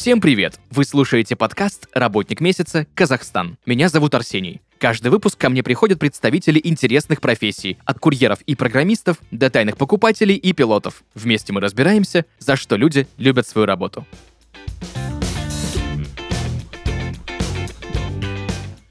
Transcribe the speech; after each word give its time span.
Всем 0.00 0.22
привет! 0.22 0.58
Вы 0.70 0.86
слушаете 0.86 1.36
подкаст 1.36 1.86
«Работник 1.92 2.40
месяца. 2.40 2.86
Казахстан». 2.94 3.58
Меня 3.66 3.90
зовут 3.90 4.14
Арсений. 4.14 4.62
Каждый 4.78 5.08
выпуск 5.08 5.36
ко 5.36 5.50
мне 5.50 5.62
приходят 5.62 5.98
представители 5.98 6.58
интересных 6.64 7.20
профессий, 7.20 7.76
от 7.84 7.98
курьеров 7.98 8.40
и 8.46 8.54
программистов 8.54 9.18
до 9.30 9.50
тайных 9.50 9.76
покупателей 9.76 10.36
и 10.36 10.54
пилотов. 10.54 11.04
Вместе 11.14 11.52
мы 11.52 11.60
разбираемся, 11.60 12.24
за 12.38 12.56
что 12.56 12.76
люди 12.76 13.08
любят 13.18 13.46
свою 13.46 13.66
работу. 13.66 14.06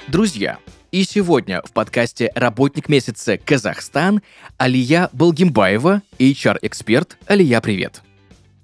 Друзья, 0.10 0.60
и 0.92 1.04
сегодня 1.06 1.64
в 1.64 1.72
подкасте 1.72 2.32
«Работник 2.36 2.88
месяца. 2.88 3.40
Казахстан» 3.40 4.22
Алия 4.60 5.10
Балгимбаева, 5.14 6.04
HR-эксперт. 6.20 7.18
Алия, 7.26 7.62
привет. 7.62 8.04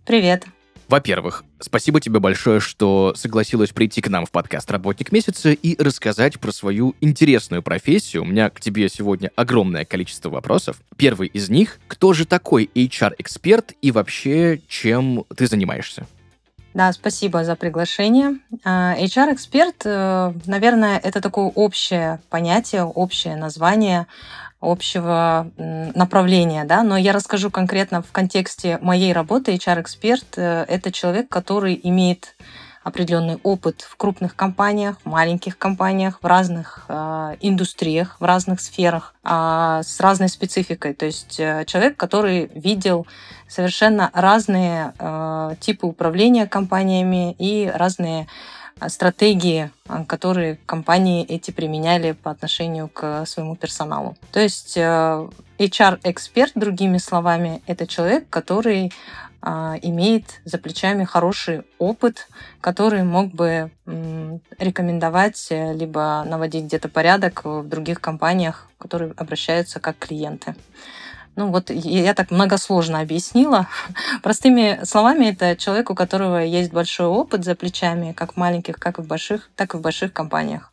Привет. 0.05 0.45
Во-первых, 0.87 1.43
спасибо 1.59 1.99
тебе 1.99 2.19
большое, 2.19 2.59
что 2.59 3.13
согласилась 3.15 3.71
прийти 3.71 4.01
к 4.01 4.07
нам 4.07 4.25
в 4.25 4.31
подкаст 4.31 4.69
«Работник 4.69 5.11
месяца» 5.11 5.49
и 5.51 5.81
рассказать 5.81 6.39
про 6.39 6.51
свою 6.51 6.93
интересную 7.01 7.63
профессию. 7.63 8.21
У 8.21 8.25
меня 8.25 8.51
к 8.51 8.59
тебе 8.59 8.87
сегодня 8.87 9.31
огромное 9.35 9.83
количество 9.83 10.29
вопросов. 10.29 10.77
Первый 10.95 11.27
из 11.27 11.49
них— 11.49 11.79
кто 11.87 12.13
же 12.13 12.25
такой 12.25 12.69
HR-эксперт 12.75 13.73
и 13.81 13.91
вообще 13.91 14.61
чем 14.67 15.25
ты 15.35 15.47
занимаешься? 15.47 16.05
Да, 16.75 16.91
спасибо 16.91 17.43
за 17.45 17.55
приглашение. 17.55 18.37
А, 18.65 18.95
HR-эксперт, 18.99 19.85
э, 19.85 20.33
наверное, 20.45 20.99
это 20.99 21.21
такое 21.21 21.45
общее 21.45 22.19
понятие, 22.29 22.83
общее 22.83 23.37
название 23.37 24.07
общего 24.61 25.51
направления, 25.57 26.63
да, 26.63 26.83
но 26.83 26.97
я 26.97 27.13
расскажу 27.13 27.51
конкретно 27.51 28.01
в 28.01 28.11
контексте 28.11 28.79
моей 28.81 29.13
работы. 29.13 29.53
HR-эксперт 29.55 30.37
э,— 30.37 30.65
это 30.67 30.91
человек, 30.91 31.29
который 31.29 31.79
имеет 31.83 32.35
определенный 32.85 33.39
опыт 33.41 33.81
в 33.81 33.97
крупных 33.97 34.35
компаниях, 34.35 34.97
в 35.03 35.09
маленьких 35.09 35.57
компаниях, 35.57 36.19
в 36.21 36.25
разных 36.25 36.85
э, 36.87 37.35
индустриях, 37.41 38.17
в 38.19 38.23
разных 38.23 38.61
сферах, 38.61 39.15
э, 39.23 39.81
с 39.83 39.99
разной 39.99 40.29
спецификой. 40.29 40.93
То 40.93 41.07
есть 41.07 41.39
э, 41.39 41.65
человек, 41.65 41.97
который 41.97 42.51
видел 42.53 43.07
совершенно 43.47 44.11
разные 44.13 44.93
э, 44.99 45.55
типы 45.59 45.87
управления 45.87 46.45
компаниями 46.45 47.35
и 47.39 47.71
разные 47.73 48.27
стратегии, 48.87 49.71
э, 49.87 50.05
которые 50.05 50.57
компании 50.65 51.25
эти 51.25 51.51
применяли 51.51 52.11
по 52.13 52.31
отношению 52.31 52.87
к 52.87 53.25
своему 53.25 53.55
персоналу. 53.55 54.15
То 54.31 54.39
есть 54.39 54.77
э, 54.77 55.29
HR-эксперт, 55.59 56.51
другими 56.55 56.97
словами, 56.97 57.61
это 57.67 57.87
человек, 57.87 58.29
который 58.29 58.91
имеет 59.83 60.41
за 60.43 60.57
плечами 60.57 61.03
хороший 61.03 61.61
опыт, 61.77 62.27
который 62.61 63.03
мог 63.03 63.27
бы 63.31 63.69
рекомендовать 64.57 65.47
э, 65.51 65.73
либо 65.73 66.23
наводить 66.25 66.65
где-то 66.65 66.89
порядок 66.89 67.45
в 67.45 67.67
других 67.67 68.01
компаниях, 68.01 68.67
которые 68.79 69.13
обращаются 69.17 69.79
как 69.79 69.99
клиенты. 69.99 70.55
Ну 71.35 71.51
вот 71.51 71.69
я 71.69 72.13
так 72.13 72.31
многосложно 72.31 73.01
объяснила. 73.01 73.67
Простыми 74.23 74.79
словами, 74.83 75.25
это 75.27 75.55
человек, 75.55 75.89
у 75.89 75.95
которого 75.95 76.37
есть 76.37 76.71
большой 76.71 77.07
опыт 77.07 77.43
за 77.43 77.55
плечами, 77.55 78.13
как 78.13 78.33
в 78.33 78.37
маленьких, 78.37 78.75
как 78.75 78.99
и 78.99 79.01
в 79.01 79.07
больших, 79.07 79.49
так 79.55 79.73
и 79.73 79.77
в 79.77 79.81
больших 79.81 80.13
компаниях. 80.13 80.71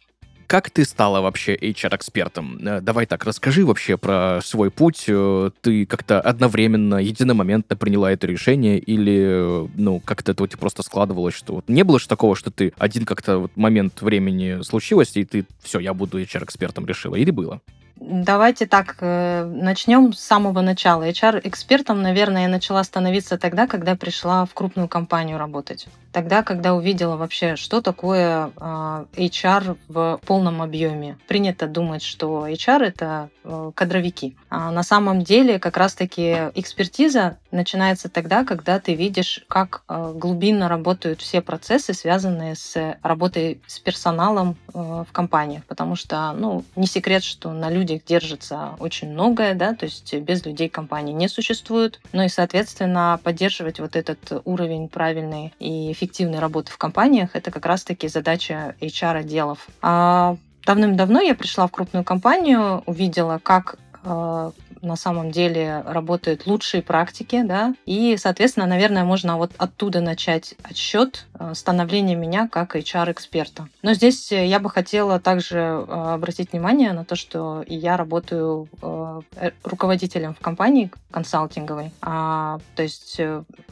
Как 0.53 0.69
ты 0.69 0.85
стала 0.85 1.23
вообще 1.23 1.57
HR-экспертом? 1.57 2.59
Э, 2.61 2.81
давай 2.83 3.07
так, 3.07 3.25
расскажи 3.25 3.65
вообще 3.65 3.97
про 3.97 4.41
свой 4.45 4.71
путь. 4.71 5.05
Э, 5.09 5.51
ты 5.63 5.87
как-то 5.87 6.21
одновременно, 6.21 6.97
единомоментно 6.97 7.75
приняла 7.75 8.13
это 8.13 8.27
решение 8.27 8.79
или, 8.79 9.67
ну, 9.75 10.01
как-то 10.01 10.33
это 10.33 10.43
вот 10.43 10.51
просто 10.59 10.83
складывалось, 10.83 11.35
что 11.35 11.55
вот 11.55 11.69
не 11.69 11.85
было 11.85 11.99
же 11.99 12.07
такого, 12.07 12.37
что 12.37 12.51
ты 12.51 12.75
один 12.77 13.07
как-то 13.07 13.39
вот 13.39 13.57
момент 13.57 14.03
времени 14.03 14.63
случилось, 14.63 15.17
и 15.17 15.25
ты, 15.25 15.47
все, 15.63 15.81
я 15.81 15.95
буду 15.95 16.21
HR-экспертом 16.21 16.85
решила, 16.85 17.17
или 17.17 17.31
было? 17.31 17.63
Давайте 18.05 18.67
так, 18.67 18.97
э, 19.01 19.45
начнем 19.45 20.13
с 20.13 20.19
самого 20.19 20.61
начала. 20.61 21.09
HR-экспертом, 21.09 22.03
наверное, 22.03 22.43
я 22.43 22.49
начала 22.49 22.83
становиться 22.83 23.39
тогда, 23.39 23.69
когда 23.69 23.95
пришла 23.95 24.45
в 24.45 24.55
крупную 24.55 24.89
компанию 24.89 25.39
работать. 25.39 25.87
Тогда, 26.11 26.43
когда 26.43 26.75
увидела 26.75 27.17
вообще, 27.17 27.55
что 27.55 27.81
такое 27.81 28.51
а, 28.57 29.07
HR 29.15 29.79
в 29.89 30.21
полном 30.27 30.61
объеме. 30.63 31.17
Принято 31.29 31.69
думать, 31.69 32.03
что 32.03 32.49
HR 32.49 32.83
это 32.85 33.31
э, 33.45 33.71
кадровики. 33.75 34.37
А 34.51 34.73
на 34.73 34.83
самом 34.83 35.23
деле 35.23 35.61
как 35.61 35.77
раз-таки 35.77 36.51
экспертиза 36.55 37.39
начинается 37.53 38.09
тогда, 38.09 38.45
когда 38.45 38.81
ты 38.81 38.95
видишь, 38.95 39.45
как 39.49 39.83
э, 39.89 40.13
глубинно 40.15 40.69
работают 40.69 41.21
все 41.21 41.41
процессы, 41.41 41.95
связанные 41.95 42.55
с 42.55 42.97
работой 43.03 43.61
с 43.67 43.79
персоналом 43.79 44.57
в 44.73 45.07
компаниях. 45.13 45.65
Потому 45.65 45.97
что, 45.97 46.33
ну, 46.33 46.65
не 46.77 46.87
секрет, 46.87 47.23
что 47.23 47.53
на 47.53 47.71
людях 47.71 48.05
держится 48.05 48.71
очень 48.79 49.11
многое, 49.11 49.55
да, 49.55 49.75
то 49.75 49.85
есть 49.85 50.15
без 50.15 50.45
людей 50.45 50.69
компании 50.69 51.13
не 51.13 51.29
существует. 51.29 52.01
Ну 52.13 52.23
и, 52.23 52.29
соответственно, 52.29 53.21
поддерживать 53.23 53.81
вот 53.81 53.97
этот 53.97 54.43
уровень 54.45 54.89
правильной 54.89 55.55
и 55.59 55.93
эффективной 55.93 56.39
работы 56.39 56.73
в 56.73 56.79
компаниях— 56.79 57.31
это 57.35 57.51
как 57.51 57.67
раз-таки 57.67 58.09
задача 58.09 58.75
HR-отделов. 58.81 59.69
А 59.81 60.37
давным-давно 60.67 61.21
я 61.21 61.35
пришла 61.35 61.67
в 61.67 61.71
крупную 61.71 62.05
компанию, 62.05 62.83
увидела, 62.87 63.41
как 63.43 63.77
э, 63.92 63.92
на 64.05 64.97
самом 64.97 65.31
деле 65.31 65.83
работают 65.87 66.47
лучшие 66.47 66.83
практики, 66.83 67.43
да, 67.43 67.75
и, 67.87 68.17
соответственно, 68.19 68.67
наверное, 68.67 69.05
можно 69.05 69.37
вот 69.37 69.53
оттуда 69.57 70.01
начать 70.01 70.55
отсчет 70.63 71.27
э, 71.39 71.53
становления 71.55 72.17
меня 72.17 72.49
как 72.49 72.75
HR-эксперта. 72.75 73.69
Но 73.83 73.95
здесь 73.95 74.33
я 74.33 74.59
бы 74.59 74.69
хотела 74.69 75.21
также 75.21 75.59
э, 75.59 76.15
обратить 76.15 76.53
внимание 76.53 76.93
на 76.93 77.05
то, 77.05 77.15
что 77.15 77.65
я 77.69 77.97
работаю 77.97 78.69
э, 78.83 79.51
руководителем 79.63 80.35
в 80.35 80.41
компании 80.41 80.91
консалтинговой, 81.13 81.93
а, 82.01 82.59
то 82.75 82.83
есть 82.83 83.21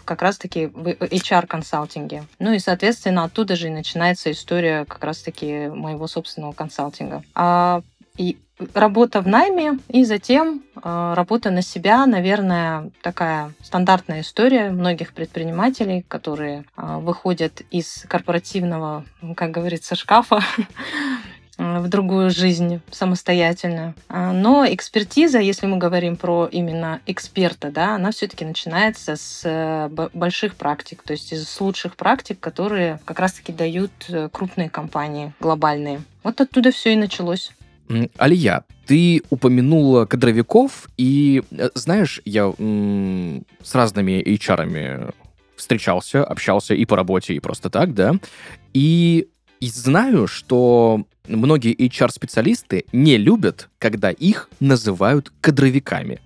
как 0.05 0.23
раз-таки 0.23 0.67
в 0.67 0.87
HR-консалтинге. 0.87 2.25
Ну 2.39 2.53
и, 2.53 2.59
соответственно, 2.59 3.25
оттуда 3.25 3.57
же 3.57 3.69
и 3.69 3.71
начинается 3.71 4.31
история 4.31 4.85
как 4.85 5.03
раз-таки 5.03 5.69
моего 5.69 6.07
собственного 6.07 6.53
консалтинга. 6.53 7.25
А, 7.35 7.83
и 8.17 8.37
работа 8.75 9.21
в 9.21 9.28
найме 9.28 9.78
и 9.88 10.04
затем 10.04 10.62
э, 10.82 11.15
работа 11.16 11.50
на 11.50 11.62
себя, 11.62 12.06
наверное, 12.06 12.91
такая 13.03 13.53
стандартная 13.62 14.21
история 14.21 14.71
многих 14.71 15.12
предпринимателей, 15.12 16.04
которые 16.09 16.65
э, 16.76 16.98
выходят 16.98 17.62
из 17.71 18.04
корпоративного, 18.09 19.04
как 19.37 19.50
говорится, 19.50 19.94
шкафа 19.94 20.41
в 21.60 21.88
другую 21.88 22.31
жизнь 22.31 22.81
самостоятельно. 22.91 23.94
А, 24.09 24.32
но 24.32 24.66
экспертиза, 24.66 25.38
если 25.38 25.66
мы 25.66 25.77
говорим 25.77 26.16
про 26.16 26.48
именно 26.50 27.00
эксперта, 27.06 27.71
да, 27.71 27.97
она 27.97 28.12
все-таки 28.12 28.44
начинается 28.44 29.16
с 29.16 29.42
э, 29.44 29.88
больших 30.15 30.54
практик, 30.54 31.03
то 31.03 31.12
есть 31.12 31.32
из 31.32 31.60
лучших 31.60 31.97
практик, 31.97 32.41
которые 32.41 32.98
как 33.04 33.19
раз-таки 33.19 33.53
дают 33.53 33.92
э, 34.09 34.28
крупные 34.32 34.71
компании 34.71 35.32
глобальные. 35.38 36.03
Вот 36.22 36.41
оттуда 36.41 36.71
все 36.71 36.94
и 36.94 36.97
началось. 36.97 37.53
Алия, 38.19 38.65
ты 38.87 39.23
упомянула 39.31 40.05
кадровиков, 40.05 40.89
и 40.97 41.43
э, 41.51 41.71
знаешь, 41.75 42.21
я 42.25 42.53
м- 42.59 43.45
с 43.62 43.75
разными 43.75 44.23
HR-ами 44.23 45.11
встречался, 45.56 46.25
общался 46.25 46.75
и 46.75 46.84
по 46.84 46.97
работе, 46.97 47.34
и 47.34 47.41
просто 47.41 47.69
так, 47.69 47.93
да, 47.95 48.15
и, 48.73 49.28
и 49.61 49.69
знаю, 49.69 50.27
что 50.27 51.05
многие 51.27 51.75
HR-специалисты 51.75 52.84
не 52.93 53.17
любят, 53.17 53.69
когда 53.78 54.11
их 54.11 54.49
называют 54.61 55.33
кадровиками. 55.41 56.21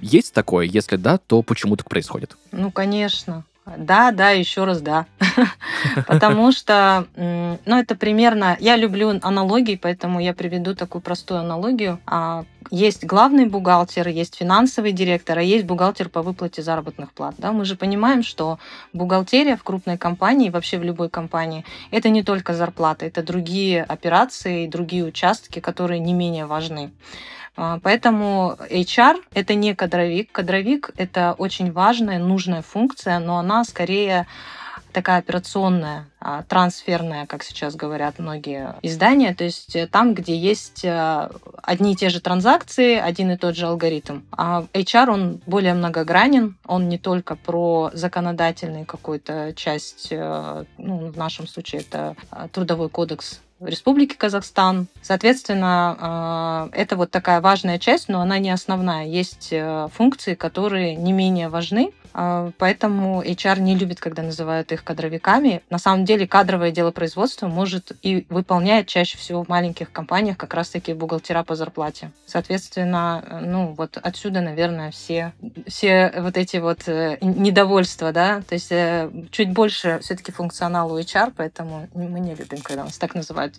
Есть 0.00 0.34
такое? 0.34 0.66
Если 0.66 0.96
да, 0.96 1.18
то 1.18 1.42
почему 1.42 1.76
так 1.76 1.88
происходит? 1.88 2.36
Ну, 2.52 2.70
конечно. 2.70 3.44
Да, 3.76 4.12
да, 4.12 4.30
еще 4.30 4.64
раз 4.64 4.80
да. 4.80 5.06
Потому 6.06 6.52
что, 6.52 7.06
ну, 7.16 7.78
это 7.78 7.96
примерно... 7.96 8.56
Я 8.60 8.76
люблю 8.76 9.18
аналогии, 9.22 9.76
поэтому 9.80 10.20
я 10.20 10.34
приведу 10.34 10.76
такую 10.76 11.02
простую 11.02 11.40
аналогию. 11.40 11.98
А, 12.06 12.44
есть 12.70 13.04
главный 13.04 13.46
бухгалтер, 13.46 14.06
есть 14.06 14.36
финансовый 14.36 14.92
директор, 14.92 15.38
а 15.38 15.42
есть 15.42 15.66
бухгалтер 15.66 16.08
по 16.08 16.22
выплате 16.22 16.62
заработных 16.62 17.12
плат. 17.12 17.34
Да? 17.38 17.50
Мы 17.50 17.64
же 17.64 17.74
понимаем, 17.74 18.22
что 18.22 18.60
бухгалтерия 18.92 19.56
в 19.56 19.64
крупной 19.64 19.98
компании, 19.98 20.50
вообще 20.50 20.78
в 20.78 20.84
любой 20.84 21.08
компании, 21.08 21.64
это 21.90 22.08
не 22.08 22.22
только 22.22 22.54
зарплата, 22.54 23.04
это 23.04 23.24
другие 23.24 23.82
операции, 23.82 24.68
другие 24.68 25.04
участки, 25.04 25.58
которые 25.58 25.98
не 25.98 26.12
менее 26.12 26.46
важны. 26.46 26.92
А, 27.56 27.78
поэтому 27.82 28.56
HR— 28.70 29.22
это 29.34 29.54
не 29.54 29.74
кадровик. 29.74 30.30
Кадровик— 30.32 30.90
это 30.96 31.34
очень 31.36 31.72
важная, 31.72 32.18
нужная 32.18 32.62
функция, 32.62 33.18
но 33.18 33.38
она 33.38 33.64
скорее 33.64 34.26
такая 34.96 35.18
операционная, 35.18 36.08
а, 36.20 36.42
трансферная, 36.42 37.26
как 37.26 37.42
сейчас 37.42 37.76
говорят 37.76 38.18
многие 38.18 38.76
издания, 38.80 39.34
то 39.34 39.44
есть 39.44 39.76
э, 39.76 39.86
там, 39.86 40.14
где 40.14 40.34
есть 40.34 40.86
э, 40.86 41.28
одни 41.62 41.92
и 41.92 41.96
те 41.96 42.08
же 42.08 42.20
транзакции, 42.20 42.96
один 42.96 43.30
и 43.30 43.36
тот 43.36 43.56
же 43.56 43.66
алгоритм. 43.66 44.22
А 44.32 44.64
HR, 44.72 45.10
он 45.10 45.40
более 45.44 45.74
многогранен, 45.74 46.56
он 46.66 46.88
не 46.88 46.96
только 46.96 47.36
про 47.36 47.90
законодательную 47.92 48.86
какую-то 48.86 49.52
часть, 49.54 50.08
э, 50.12 50.64
ну, 50.78 51.12
в 51.12 51.16
нашем 51.18 51.46
случае 51.46 51.82
это 51.82 52.16
трудовой 52.52 52.88
кодекс 52.88 53.42
Республики 53.60 54.14
Казахстан. 54.14 54.86
Соответственно, 55.02 56.68
это 56.72 56.96
вот 56.96 57.10
такая 57.10 57.40
важная 57.40 57.78
часть, 57.78 58.08
но 58.08 58.20
она 58.20 58.38
не 58.38 58.50
основная. 58.50 59.06
Есть 59.06 59.52
функции, 59.92 60.34
которые 60.34 60.94
не 60.94 61.12
менее 61.12 61.48
важны, 61.48 61.92
а, 62.04 62.05
поэтому 62.58 63.22
HR 63.22 63.60
не 63.60 63.76
любит, 63.76 64.00
когда 64.00 64.22
называют 64.22 64.72
их 64.72 64.84
кадровиками. 64.84 65.62
На 65.70 65.78
самом 65.78 66.04
деле 66.04 66.26
кадровое 66.26 66.70
дело 66.70 66.90
производства 66.90 67.46
может 67.46 67.92
и 68.02 68.26
выполняет 68.30 68.86
чаще 68.86 69.18
всего 69.18 69.44
в 69.44 69.48
маленьких 69.48 69.92
компаниях 69.92 70.36
как 70.36 70.54
раз-таки 70.54 70.94
бухгалтера 70.94 71.42
по 71.42 71.54
зарплате. 71.54 72.10
Соответственно, 72.26 73.42
ну 73.42 73.74
вот 73.76 73.98
отсюда, 74.02 74.40
наверное, 74.40 74.90
все, 74.90 75.32
все 75.66 76.12
вот 76.16 76.36
эти 76.36 76.56
вот 76.56 76.88
э, 76.88 77.18
недовольства, 77.20 78.12
да, 78.12 78.42
то 78.48 78.54
есть 78.54 78.72
э, 78.72 79.10
чуть 79.30 79.52
больше 79.52 79.98
все-таки 80.02 80.32
функционал 80.32 80.92
у 80.92 80.98
HR, 80.98 81.34
поэтому 81.36 81.88
мы 81.94 82.20
не 82.20 82.34
любим, 82.34 82.62
когда 82.62 82.84
нас 82.84 82.96
так 82.98 83.14
называют. 83.14 83.54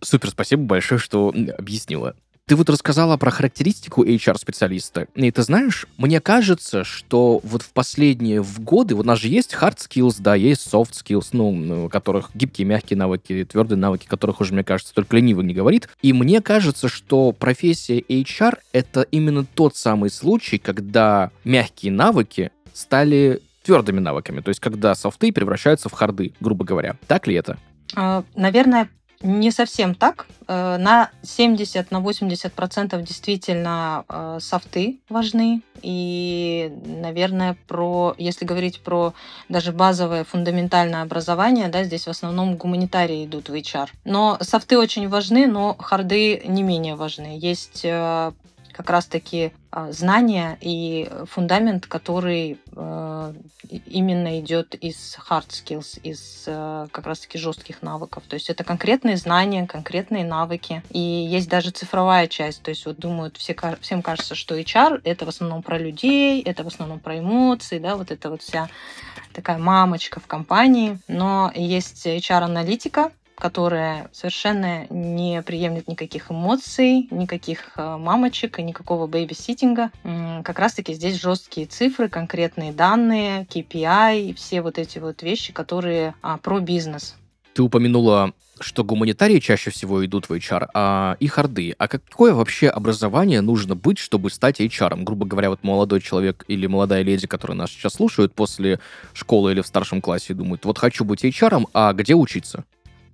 Супер, 0.00 0.30
спасибо 0.30 0.62
большое, 0.64 0.98
что 0.98 1.32
объяснила. 1.56 2.14
Ты 2.46 2.56
вот 2.56 2.68
рассказала 2.68 3.16
про 3.16 3.30
характеристику 3.30 4.04
HR-специалиста. 4.04 5.06
И 5.14 5.30
ты 5.30 5.42
знаешь, 5.42 5.86
мне 5.96 6.20
кажется, 6.20 6.84
что 6.84 7.40
вот 7.42 7.62
в 7.62 7.72
последние 7.72 8.42
в 8.42 8.60
годы, 8.60 8.94
вот 8.94 9.06
у 9.06 9.08
нас 9.08 9.18
же 9.18 9.28
есть 9.28 9.54
hard 9.54 9.78
skills, 9.78 10.16
да, 10.18 10.34
есть 10.34 10.70
soft 10.70 10.90
skills, 10.92 11.28
ну, 11.32 11.52
ну, 11.52 11.86
у 11.86 11.88
которых 11.88 12.32
гибкие, 12.34 12.66
мягкие 12.66 12.98
навыки, 12.98 13.46
твердые 13.50 13.78
навыки, 13.78 14.06
которых 14.06 14.42
уже, 14.42 14.52
мне 14.52 14.62
кажется, 14.62 14.92
только 14.92 15.16
ленивый 15.16 15.46
не 15.46 15.54
говорит. 15.54 15.88
И 16.02 16.12
мне 16.12 16.42
кажется, 16.42 16.90
что 16.90 17.32
профессия 17.32 17.98
HR— 18.00 18.58
это 18.72 19.06
именно 19.10 19.46
тот 19.46 19.78
самый 19.78 20.10
случай, 20.10 20.58
когда 20.58 21.30
мягкие 21.44 21.92
навыки 21.92 22.52
стали 22.74 23.40
твердыми 23.62 24.00
навыками, 24.00 24.42
то 24.42 24.50
есть 24.50 24.60
когда 24.60 24.94
софты 24.94 25.32
превращаются 25.32 25.88
в 25.88 25.92
харды, 25.92 26.34
грубо 26.40 26.66
говоря. 26.66 26.96
Так 27.06 27.26
ли 27.26 27.36
это? 27.36 27.56
А, 27.96 28.22
наверное, 28.36 28.90
не 29.24 29.50
совсем 29.50 29.94
так. 29.94 30.26
Э, 30.46 30.76
на 30.76 31.10
70, 31.22 31.90
на 31.90 32.00
80 32.00 32.52
процентов 32.52 33.02
действительно 33.02 34.04
э, 34.08 34.38
софты 34.40 34.98
важны. 35.08 35.62
И, 35.82 36.70
наверное, 36.84 37.56
про, 37.66 38.14
если 38.18 38.44
говорить 38.44 38.80
про 38.80 39.14
даже 39.48 39.72
базовое 39.72 40.24
фундаментальное 40.24 41.02
образование, 41.02 41.68
да, 41.68 41.84
здесь 41.84 42.06
в 42.06 42.10
основном 42.10 42.56
гуманитарии 42.56 43.24
идут 43.24 43.48
в 43.48 43.54
HR. 43.54 43.88
Но 44.04 44.38
софты 44.40 44.78
очень 44.78 45.08
важны, 45.08 45.46
но 45.46 45.74
харды 45.78 46.42
не 46.44 46.62
менее 46.62 46.94
важны. 46.94 47.38
Есть 47.40 47.80
э, 47.84 48.32
как 48.74 48.90
раз-таки 48.90 49.52
а, 49.70 49.92
знания 49.92 50.58
и 50.60 51.08
фундамент, 51.30 51.86
который 51.86 52.58
э, 52.74 53.34
именно 53.86 54.40
идет 54.40 54.74
из 54.74 55.16
hard 55.28 55.48
skills, 55.48 56.00
из 56.02 56.44
э, 56.46 56.86
как 56.90 57.06
раз-таки 57.06 57.38
жестких 57.38 57.82
навыков. 57.82 58.24
То 58.28 58.34
есть 58.34 58.50
это 58.50 58.64
конкретные 58.64 59.16
знания, 59.16 59.66
конкретные 59.66 60.24
навыки. 60.24 60.82
И 60.90 60.98
есть 60.98 61.48
даже 61.48 61.70
цифровая 61.70 62.26
часть. 62.26 62.62
То 62.62 62.70
есть 62.70 62.84
вот 62.86 62.98
думают, 62.98 63.36
все, 63.36 63.56
всем 63.80 64.02
кажется, 64.02 64.34
что 64.34 64.58
HR— 64.58 65.00
это 65.04 65.24
в 65.24 65.28
основном 65.28 65.62
про 65.62 65.78
людей, 65.78 66.42
это 66.42 66.64
в 66.64 66.66
основном 66.66 66.98
про 66.98 67.18
эмоции, 67.18 67.78
да, 67.78 67.96
вот 67.96 68.10
это 68.10 68.30
вот 68.30 68.42
вся 68.42 68.68
такая 69.32 69.58
мамочка 69.58 70.20
в 70.20 70.26
компании. 70.26 70.98
Но 71.08 71.52
есть 71.54 72.06
HR-аналитика, 72.06 73.12
которая 73.36 74.08
совершенно 74.12 74.86
не 74.90 75.42
приемлет 75.42 75.88
никаких 75.88 76.30
эмоций, 76.30 77.08
никаких 77.10 77.72
э, 77.76 77.96
мамочек 77.96 78.58
и 78.58 78.62
никакого 78.62 79.06
babysitting 79.06 79.77
а. 79.77 79.90
Как 80.44 80.58
раз-таки 80.58 80.94
здесь 80.94 81.20
жесткие 81.20 81.66
цифры, 81.66 82.08
конкретные 82.08 82.72
данные, 82.72 83.46
KPI 83.50 84.30
и 84.30 84.34
все 84.34 84.62
вот 84.62 84.78
эти 84.78 84.98
вот 84.98 85.22
вещи, 85.22 85.52
которые 85.52 86.14
а, 86.22 86.38
про 86.38 86.60
бизнес. 86.60 87.16
Ты 87.54 87.62
упомянула 87.62 88.32
что 88.60 88.84
гуманитарии 88.84 89.40
чаще 89.40 89.70
всего 89.70 90.04
идут 90.04 90.28
в 90.28 90.32
HR, 90.32 90.68
а 90.74 91.16
и 91.20 91.26
харды. 91.26 91.74
А 91.78 91.88
какое 91.88 92.34
вообще 92.34 92.68
образование 92.68 93.40
нужно 93.40 93.74
быть, 93.74 93.98
чтобы 93.98 94.30
стать 94.30 94.60
HR? 94.60 95.02
Грубо 95.02 95.26
говоря, 95.26 95.50
вот 95.50 95.64
молодой 95.64 96.00
человек 96.00 96.44
или 96.48 96.66
молодая 96.66 97.02
леди, 97.02 97.26
которые 97.26 97.56
нас 97.56 97.70
сейчас 97.70 97.94
слушают 97.94 98.32
после 98.32 98.80
школы 99.12 99.52
или 99.52 99.60
в 99.60 99.66
старшем 99.66 100.00
классе, 100.00 100.34
думают, 100.34 100.64
вот 100.64 100.78
хочу 100.78 101.04
быть 101.04 101.24
HR, 101.24 101.64
а 101.72 101.92
где 101.92 102.14
учиться? 102.14 102.64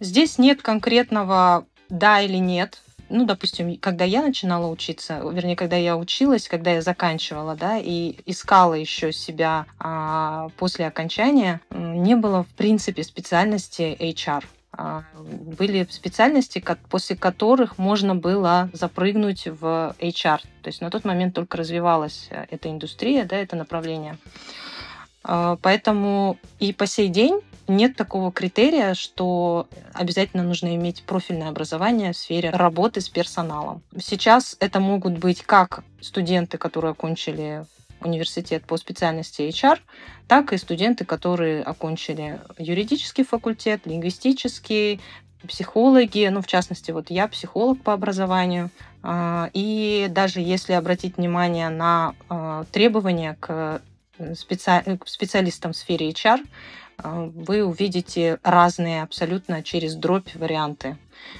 Здесь 0.01 0.39
нет 0.39 0.63
конкретного 0.63 1.67
да 1.91 2.21
или 2.21 2.37
нет. 2.37 2.79
Ну, 3.11 3.27
допустим, 3.27 3.77
когда 3.79 4.05
я 4.05 4.23
начинала 4.23 4.69
учиться, 4.69 5.21
вернее, 5.33 5.57
когда 5.57 5.77
я 5.77 5.97
училась, 5.97 6.49
когда 6.49 6.71
я 6.71 6.81
заканчивала, 6.81 7.57
да, 7.57 7.77
и 7.77 8.17
искала 8.25 8.75
еще 8.75 9.13
себя 9.13 9.67
а, 9.81 10.49
после 10.57 10.87
окончания, 10.87 11.61
не 11.71 12.15
было, 12.15 12.45
в 12.45 12.55
принципе, 12.55 13.03
специальности 13.03 13.97
HR 13.99 14.45
а, 14.73 15.03
были 15.17 15.87
специальности, 15.91 16.65
после 16.89 17.17
которых 17.17 17.79
можно 17.79 18.15
было 18.15 18.71
запрыгнуть 18.73 19.49
в 19.49 19.97
HR. 19.99 20.41
То 20.63 20.69
есть 20.69 20.81
на 20.81 20.91
тот 20.91 21.05
момент 21.05 21.35
только 21.35 21.59
развивалась 21.59 22.29
э, 22.31 22.47
эта 22.51 22.71
индустрия, 22.71 23.25
да, 23.25 23.37
это 23.37 23.57
направление. 23.57 24.17
А, 25.25 25.57
поэтому 25.61 26.39
и 26.61 26.73
по 26.73 26.87
сей 26.87 27.09
день 27.09 27.41
нет 27.71 27.97
такого 27.97 28.31
критерия, 28.33 28.95
что 28.95 29.69
обязательно 29.95 30.43
нужно 30.43 30.75
иметь 30.77 31.03
профильное 31.03 31.49
образование 31.49 32.13
в 32.13 32.17
сфере 32.17 32.51
работы 32.51 33.01
с 33.01 33.09
персоналом. 33.09 33.83
Сейчас 33.99 34.57
это 34.61 34.81
могут 34.81 35.19
быть 35.19 35.43
как 35.43 35.83
студенты, 36.01 36.59
которые 36.59 36.93
окончили 36.93 37.65
университет 38.03 38.65
по 38.65 38.77
специальности 38.77 39.43
HR, 39.43 39.79
так 40.27 40.53
и 40.53 40.57
студенты, 40.57 41.05
которые 41.05 41.63
окончили 41.63 42.41
юридический 42.59 43.25
факультет, 43.25 43.87
лингвистический, 43.87 45.01
психологи, 45.47 46.29
ну, 46.31 46.43
в 46.43 46.47
частности, 46.47 46.91
вот 46.91 47.11
я 47.11 47.29
психолог 47.29 47.83
по 47.83 47.93
образованию, 47.93 48.71
а, 49.03 49.51
и 49.55 50.07
даже 50.11 50.41
если 50.41 50.75
обратить 50.75 51.17
внимание 51.17 51.69
на 51.69 52.15
а, 52.29 52.65
требования 52.73 53.37
к 53.41 53.81
специалистам 54.35 55.73
в 55.73 55.77
сфере 55.77 56.11
HR, 56.11 56.41
вы 57.05 57.65
увидите 57.65 58.39
разные 58.43 59.03
абсолютно 59.03 59.63
через 59.63 59.95
дробь 59.95 60.35
варианты. 60.35 60.97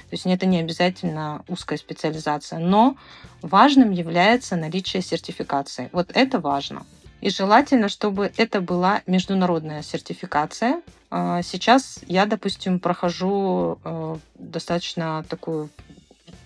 То 0.09 0.13
есть 0.13 0.25
это 0.25 0.45
не 0.45 0.59
обязательно 0.59 1.43
узкая 1.47 1.77
специализация, 1.77 2.59
но 2.59 2.95
важным 3.41 3.91
является 3.91 4.55
наличие 4.55 5.01
сертификации. 5.01 5.89
Вот 5.91 6.11
это 6.13 6.39
важно. 6.39 6.85
И 7.21 7.29
желательно, 7.29 7.87
чтобы 7.87 8.31
это 8.35 8.61
была 8.61 9.01
международная 9.05 9.83
сертификация. 9.83 10.81
А, 11.11 11.41
сейчас 11.43 11.99
я, 12.07 12.25
допустим, 12.25 12.79
прохожу 12.79 13.79
э, 13.83 14.15
достаточно 14.35 15.23
такую 15.29 15.69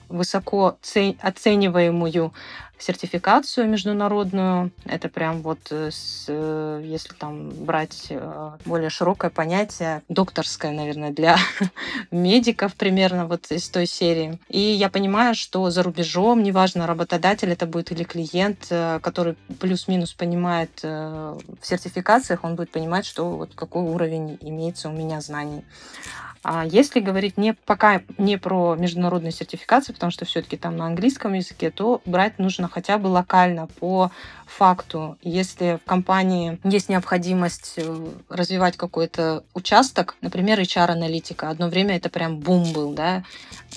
высоко 0.09 0.77
оцениваемую 1.21 2.33
сертификацию 2.77 3.67
международную. 3.69 4.71
Это 4.85 5.09
прям 5.09 5.41
вот, 5.41 5.59
э, 5.71 5.89
с, 5.91 6.25
э, 6.27 6.81
если 6.83 7.13
там 7.13 7.49
брать 7.49 8.07
э, 8.09 8.51
более 8.65 8.89
широкое 8.89 9.31
понятие, 9.31 10.03
докторское, 10.09 10.71
наверное, 10.71 11.11
для 11.11 11.37
медиков 12.11 12.75
примерно 12.75 13.27
вот 13.27 13.51
из 13.51 13.69
той 13.69 13.85
серии. 13.85 14.39
И 14.49 14.59
я 14.59 14.89
понимаю, 14.89 15.35
что 15.35 15.69
за 15.69 15.83
рубежом, 15.83 16.43
неважно, 16.43 16.87
работодатель 16.87 17.49
это 17.49 17.65
будет 17.65 17.91
или 17.91 18.03
клиент, 18.03 18.67
который 19.01 19.35
плюс-минус 19.59 20.13
понимает 20.13 20.81
в 20.83 21.61
сертификациях, 21.61 22.43
он 22.43 22.55
будет 22.55 22.71
понимать, 22.71 23.05
что 23.05 23.31
вот 23.31 23.51
какой 23.55 23.83
уровень 23.83 24.37
имеется 24.41 24.89
у 24.89 24.91
меня 24.91 25.21
знаний. 25.21 25.63
А 26.47 26.63
если 26.63 26.99
говорить 26.99 27.37
не 27.37 27.53
пока 27.53 28.03
не 28.19 28.37
про 28.37 28.75
международные 28.75 29.31
сертификации, 29.31 29.93
потому 29.93 30.11
что 30.11 30.25
все-таки 30.25 30.57
там 30.57 30.77
на 30.77 30.85
английском 30.85 31.33
языке, 31.33 31.71
то 31.71 32.03
брать 32.05 32.37
нужно 32.37 32.69
хотя 32.71 32.99
бы 32.99 33.07
локально 33.07 33.65
по 33.65 34.11
факту. 34.45 35.17
Если 35.23 35.79
в 35.83 35.89
компании 35.89 36.59
есть 36.63 36.87
необходимость 36.87 37.73
э, 37.77 38.07
развивать 38.29 38.77
какой-то 38.77 39.43
участок, 39.55 40.17
например, 40.21 40.59
HR-аналитика, 40.59 41.49
одно 41.49 41.67
время 41.67 41.97
это 41.97 42.09
прям 42.09 42.37
бум 42.37 42.71
был, 42.71 42.93
да, 42.93 43.23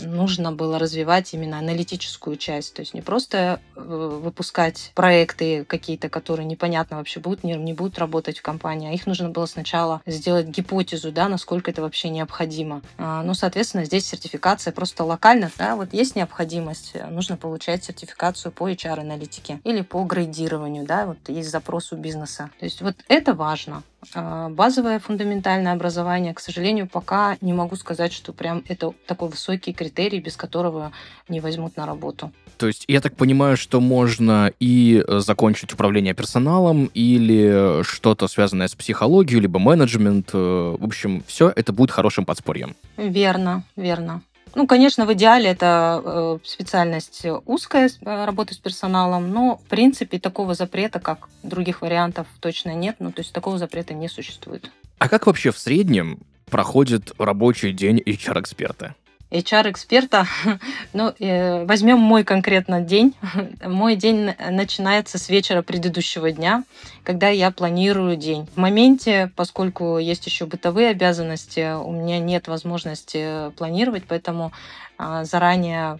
нужно 0.00 0.52
было 0.52 0.78
развивать 0.78 1.32
именно 1.32 1.58
аналитическую 1.58 2.36
часть, 2.36 2.74
то 2.74 2.80
есть 2.80 2.92
не 2.92 3.00
просто 3.00 3.60
э, 3.76 3.80
выпускать 3.80 4.92
проекты 4.94 5.64
какие-то, 5.64 6.10
которые 6.10 6.44
непонятно 6.44 6.98
вообще 6.98 7.18
будут, 7.18 7.44
не, 7.44 7.54
не 7.54 7.72
будут 7.72 7.98
работать 7.98 8.38
в 8.38 8.42
компании, 8.42 8.90
а 8.90 8.92
их 8.92 9.06
нужно 9.06 9.30
было 9.30 9.46
сначала 9.46 10.02
сделать 10.04 10.48
гипотезу, 10.48 11.12
да, 11.12 11.30
насколько 11.30 11.70
это 11.70 11.80
вообще 11.80 12.10
необходимо 12.10 12.57
необходимо. 12.58 12.82
А, 12.98 13.22
ну, 13.22 13.34
соответственно, 13.34 13.84
здесь 13.84 14.06
сертификация 14.06 14.72
просто 14.72 15.04
локально, 15.04 15.50
да, 15.58 15.76
вот 15.76 15.92
есть 15.92 16.16
необходимость, 16.16 16.94
нужно 17.10 17.36
получать 17.36 17.84
сертификацию 17.84 18.52
по 18.52 18.68
HR-аналитике 18.68 19.60
или 19.64 19.82
по 19.82 20.04
грейдированию, 20.04 20.84
да, 20.84 21.06
вот 21.06 21.18
есть 21.28 21.50
запрос 21.50 21.92
у 21.92 21.96
бизнеса. 21.96 22.50
То 22.58 22.64
есть 22.64 22.82
вот 22.82 22.96
это 23.08 23.34
важно. 23.34 23.82
А, 24.14 24.48
базовое 24.48 24.98
фундаментальное 24.98 25.72
образование, 25.72 26.34
к 26.34 26.40
сожалению, 26.40 26.88
пока 26.88 27.36
не 27.40 27.52
могу 27.52 27.76
сказать, 27.76 28.12
что 28.12 28.32
прям 28.32 28.62
это 28.68 28.92
такой 29.06 29.28
высокий 29.28 29.72
критерий, 29.72 30.20
без 30.20 30.36
которого 30.36 30.92
не 31.28 31.40
возьмут 31.40 31.76
на 31.76 31.86
работу. 31.86 32.32
То 32.58 32.66
есть 32.66 32.84
я 32.88 33.00
так 33.00 33.16
понимаю, 33.16 33.56
что 33.56 33.80
можно 33.80 34.52
и 34.60 35.02
э, 35.06 35.20
закончить 35.20 35.72
управление 35.72 36.12
персоналом, 36.14 36.90
или 36.92 37.82
что-то 37.82 38.28
связанное 38.28 38.68
с 38.68 38.74
психологией, 38.74 39.40
либо 39.40 39.58
менеджмент. 39.58 40.30
Э, 40.32 40.76
в 40.78 40.84
общем, 40.84 41.22
все 41.26 41.52
это 41.54 41.72
будет 41.72 41.92
хорошим 41.92 42.24
подспорьем. 42.24 42.74
Верно, 42.96 43.62
верно. 43.76 44.22
Ну, 44.54 44.66
конечно, 44.66 45.06
в 45.06 45.12
идеале 45.12 45.50
это 45.50 46.02
э, 46.04 46.38
специальность 46.42 47.24
узкая, 47.46 47.88
э, 47.88 48.24
работа 48.24 48.54
с 48.54 48.58
персоналом, 48.58 49.30
но, 49.30 49.56
в 49.56 49.68
принципе, 49.68 50.18
такого 50.18 50.54
запрета, 50.54 50.98
как 50.98 51.28
других 51.42 51.82
вариантов, 51.82 52.26
точно 52.40 52.74
нет. 52.74 52.96
Ну, 52.98 53.12
то 53.12 53.20
есть 53.20 53.32
такого 53.32 53.58
запрета 53.58 53.94
не 53.94 54.08
существует. 54.08 54.70
А 54.98 55.08
как 55.08 55.26
вообще 55.26 55.52
в 55.52 55.58
среднем 55.58 56.18
проходит 56.50 57.12
рабочий 57.18 57.72
день 57.72 58.02
HR-эксперта? 58.04 58.94
HR-эксперта, 59.30 60.26
ну, 60.92 61.12
э, 61.18 61.64
возьмем 61.64 61.98
мой 61.98 62.24
конкретно 62.24 62.80
день. 62.80 63.14
мой 63.64 63.96
день 63.96 64.32
начинается 64.50 65.18
с 65.18 65.28
вечера 65.28 65.62
предыдущего 65.62 66.30
дня, 66.30 66.64
когда 67.04 67.28
я 67.28 67.50
планирую 67.50 68.16
день. 68.16 68.46
В 68.54 68.56
моменте, 68.56 69.30
поскольку 69.36 69.98
есть 69.98 70.26
еще 70.26 70.46
бытовые 70.46 70.88
обязанности, 70.88 71.76
у 71.78 71.92
меня 71.92 72.18
нет 72.18 72.48
возможности 72.48 73.50
планировать, 73.56 74.04
поэтому 74.08 74.52
заранее 74.98 75.98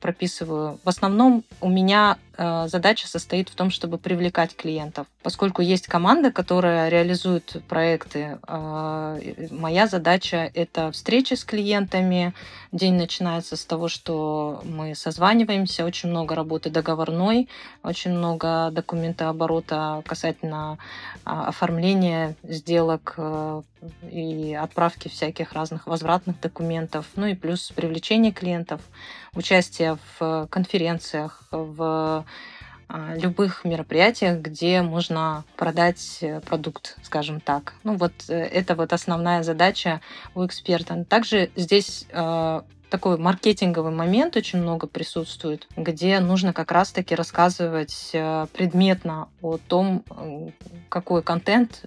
прописываю. 0.00 0.78
В 0.84 0.88
основном 0.88 1.42
у 1.60 1.68
меня 1.68 2.18
а, 2.42 2.68
задача 2.68 3.06
состоит 3.06 3.50
в 3.50 3.54
том, 3.54 3.70
чтобы 3.70 3.98
привлекать 3.98 4.56
клиентов. 4.56 5.06
Поскольку 5.22 5.60
есть 5.60 5.86
команда, 5.86 6.32
которая 6.32 6.88
реализует 6.88 7.62
проекты, 7.68 8.38
а, 8.46 9.18
моя 9.50 9.86
задача— 9.86 10.50
это 10.54 10.90
встречи 10.90 11.34
с 11.34 11.44
клиентами. 11.44 12.32
День 12.72 12.94
начинается 12.94 13.56
с 13.56 13.66
того, 13.66 13.88
что 13.88 14.62
мы 14.64 14.94
созваниваемся, 14.94 15.84
очень 15.84 16.08
много 16.08 16.34
работы 16.34 16.70
договорной, 16.70 17.46
очень 17.82 18.12
много 18.12 18.70
документа 18.72 19.28
оборота 19.28 20.02
касательно 20.06 20.78
оформления 21.24 22.36
сделок, 22.42 23.16
и 24.02 24.54
отправки 24.54 25.08
всяких 25.08 25.52
разных 25.52 25.86
возвратных 25.86 26.40
документов, 26.40 27.06
ну 27.16 27.26
и 27.26 27.34
плюс 27.34 27.70
привлечение 27.70 28.32
клиентов, 28.32 28.80
участие 29.34 29.98
в 30.18 30.46
конференциях, 30.50 31.44
в 31.50 32.24
а, 32.92 33.14
любых 33.14 33.64
мероприятиях, 33.64 34.40
где 34.40 34.82
можно 34.82 35.44
продать 35.56 36.24
продукт, 36.46 36.96
скажем 37.02 37.40
так. 37.40 37.74
Ну 37.84 37.94
вот 37.94 38.12
э, 38.28 38.34
это 38.34 38.74
вот 38.74 38.92
основная 38.92 39.44
задача 39.44 40.00
у 40.34 40.44
эксперта. 40.44 41.04
Также 41.04 41.50
здесь 41.54 42.06
а, 42.12 42.64
такой 42.90 43.16
маркетинговый 43.16 43.92
момент 43.92 44.36
очень 44.36 44.60
много 44.60 44.88
присутствует, 44.88 45.68
где 45.76 46.18
нужно 46.18 46.52
как 46.52 46.72
раз-таки 46.72 47.14
рассказывать 47.14 48.10
э, 48.12 48.46
предметно 48.52 49.28
о 49.40 49.58
том, 49.58 50.04
какой 50.88 51.22
контент 51.22 51.84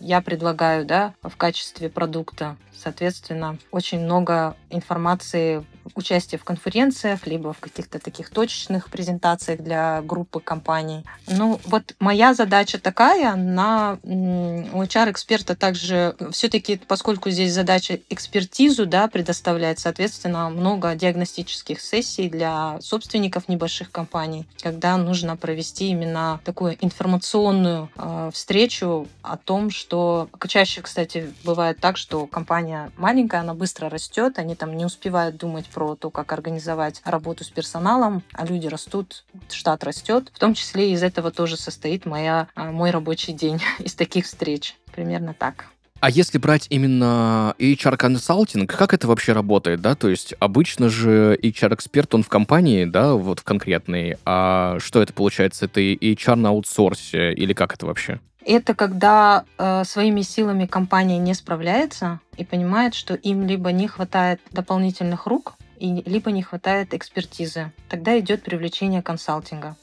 я 0.00 0.20
предлагаю 0.22 0.84
да, 0.84 1.14
в 1.22 1.36
качестве 1.36 1.88
продукта. 1.88 2.56
Соответственно, 2.72 3.58
очень 3.70 4.00
много 4.00 4.56
информации 4.70 5.64
участие 5.94 6.38
в 6.38 6.44
конференциях, 6.44 7.26
либо 7.26 7.52
в 7.52 7.58
каких-то 7.58 7.98
таких 7.98 8.30
точечных 8.30 8.90
презентациях 8.90 9.60
для 9.60 10.02
группы 10.02 10.40
компаний. 10.40 11.04
Ну, 11.26 11.60
вот 11.64 11.94
моя 11.98 12.34
задача 12.34 12.78
такая, 12.78 13.34
на 13.36 13.98
HR-эксперта 14.02 15.56
также 15.56 16.14
все-таки, 16.32 16.80
поскольку 16.86 17.30
здесь 17.30 17.52
задача 17.52 18.00
экспертизу 18.08 18.86
да, 18.86 19.08
предоставлять, 19.08 19.78
соответственно, 19.78 20.50
много 20.50 20.94
диагностических 20.94 21.80
сессий 21.80 22.28
для 22.28 22.78
собственников 22.80 23.48
небольших 23.48 23.90
компаний, 23.90 24.46
когда 24.62 24.96
нужно 24.96 25.36
провести 25.36 25.88
именно 25.88 26.40
такую 26.44 26.76
информационную 26.84 27.90
э, 27.96 28.30
встречу 28.32 29.08
о 29.22 29.36
том, 29.36 29.70
что 29.70 30.28
чаще, 30.48 30.82
кстати, 30.82 31.32
бывает 31.44 31.78
так, 31.80 31.96
что 31.96 32.26
компания 32.26 32.90
маленькая, 32.96 33.40
она 33.40 33.54
быстро 33.54 33.88
растет, 33.88 34.38
они 34.38 34.54
там 34.54 34.76
не 34.76 34.84
успевают 34.84 35.36
думать 35.36 35.66
про 35.66 35.79
про 35.80 35.96
то, 35.96 36.10
как 36.10 36.30
организовать 36.32 37.00
работу 37.06 37.42
с 37.42 37.48
персоналом, 37.48 38.22
а 38.34 38.44
люди 38.44 38.66
растут, 38.66 39.24
штат 39.50 39.82
растет. 39.82 40.30
В 40.34 40.38
том 40.38 40.52
числе 40.52 40.92
из 40.92 41.02
этого 41.02 41.30
тоже 41.30 41.56
состоит 41.56 42.04
моя, 42.04 42.48
а, 42.54 42.70
мой 42.70 42.90
рабочий 42.90 43.32
день, 43.32 43.62
из 43.78 43.94
таких 43.94 44.26
встреч. 44.26 44.76
Примерно 44.94 45.32
так. 45.32 45.68
А 46.00 46.10
если 46.10 46.36
брать 46.36 46.66
именно 46.68 47.54
HR-консалтинг, 47.58 48.70
как 48.70 48.92
это 48.92 49.08
вообще 49.08 49.32
работает, 49.32 49.80
да? 49.80 49.94
То 49.94 50.10
есть 50.10 50.34
обычно 50.38 50.90
же 50.90 51.38
HR-эксперт, 51.42 52.14
он 52.14 52.24
в 52.24 52.28
компании, 52.28 52.84
да, 52.84 53.14
вот 53.14 53.40
в 53.40 53.44
конкретной, 53.44 54.18
а 54.26 54.76
что 54.80 55.00
это 55.00 55.14
получается? 55.14 55.64
Это 55.64 55.80
HR 55.80 56.34
на 56.34 56.50
аутсорсе 56.50 57.32
или 57.32 57.54
как 57.54 57.72
это 57.72 57.86
вообще? 57.86 58.20
Это 58.44 58.74
когда 58.74 59.44
э, 59.56 59.84
своими 59.84 60.20
силами 60.22 60.66
компания 60.66 61.18
не 61.18 61.32
справляется 61.32 62.20
и 62.36 62.44
понимает, 62.44 62.94
что 62.94 63.14
им 63.14 63.46
либо 63.46 63.72
не 63.72 63.86
хватает 63.86 64.40
дополнительных 64.50 65.26
рук, 65.26 65.54
и 65.80 66.02
либо 66.08 66.30
не 66.30 66.42
хватает 66.42 66.94
экспертизы. 66.94 67.72
Тогда 67.88 68.18
идет 68.20 68.42
привлечение 68.42 69.02
консалтинга. 69.02 69.76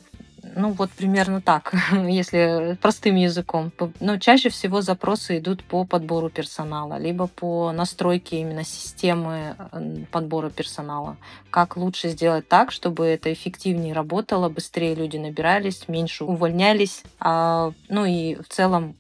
Ну, 0.56 0.72
вот 0.72 0.92
примерно 0.92 1.42
так, 1.42 1.74
если 1.92 2.78
простым 2.82 3.16
языком. 3.16 3.72
Но 4.00 4.18
чаще 4.18 4.50
всего 4.50 4.82
запросы 4.82 5.40
идут 5.40 5.64
по 5.64 5.84
подбору 5.86 6.30
персонала, 6.30 6.98
либо 6.98 7.28
по 7.28 7.72
настройке 7.72 8.40
именно 8.42 8.64
системы 8.64 9.56
э, 9.72 10.06
подбора 10.12 10.50
персонала. 10.50 11.18
Как 11.50 11.78
лучше 11.78 12.10
сделать 12.10 12.48
так, 12.48 12.72
чтобы 12.72 13.06
это 13.06 13.34
эффективнее 13.34 13.94
работало, 13.94 14.50
быстрее 14.50 14.96
люди 14.96 15.18
набирались, 15.18 15.88
меньше 15.88 16.24
увольнялись. 16.24 17.04
А, 17.20 17.72
ну 17.90 18.06
и 18.06 18.36
в 18.36 18.48
целом 18.48 18.96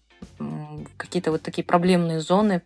какие-то 0.97 1.31
вот 1.31 1.41
такие 1.41 1.63
проблемные 1.63 2.19
зоны 2.19 2.61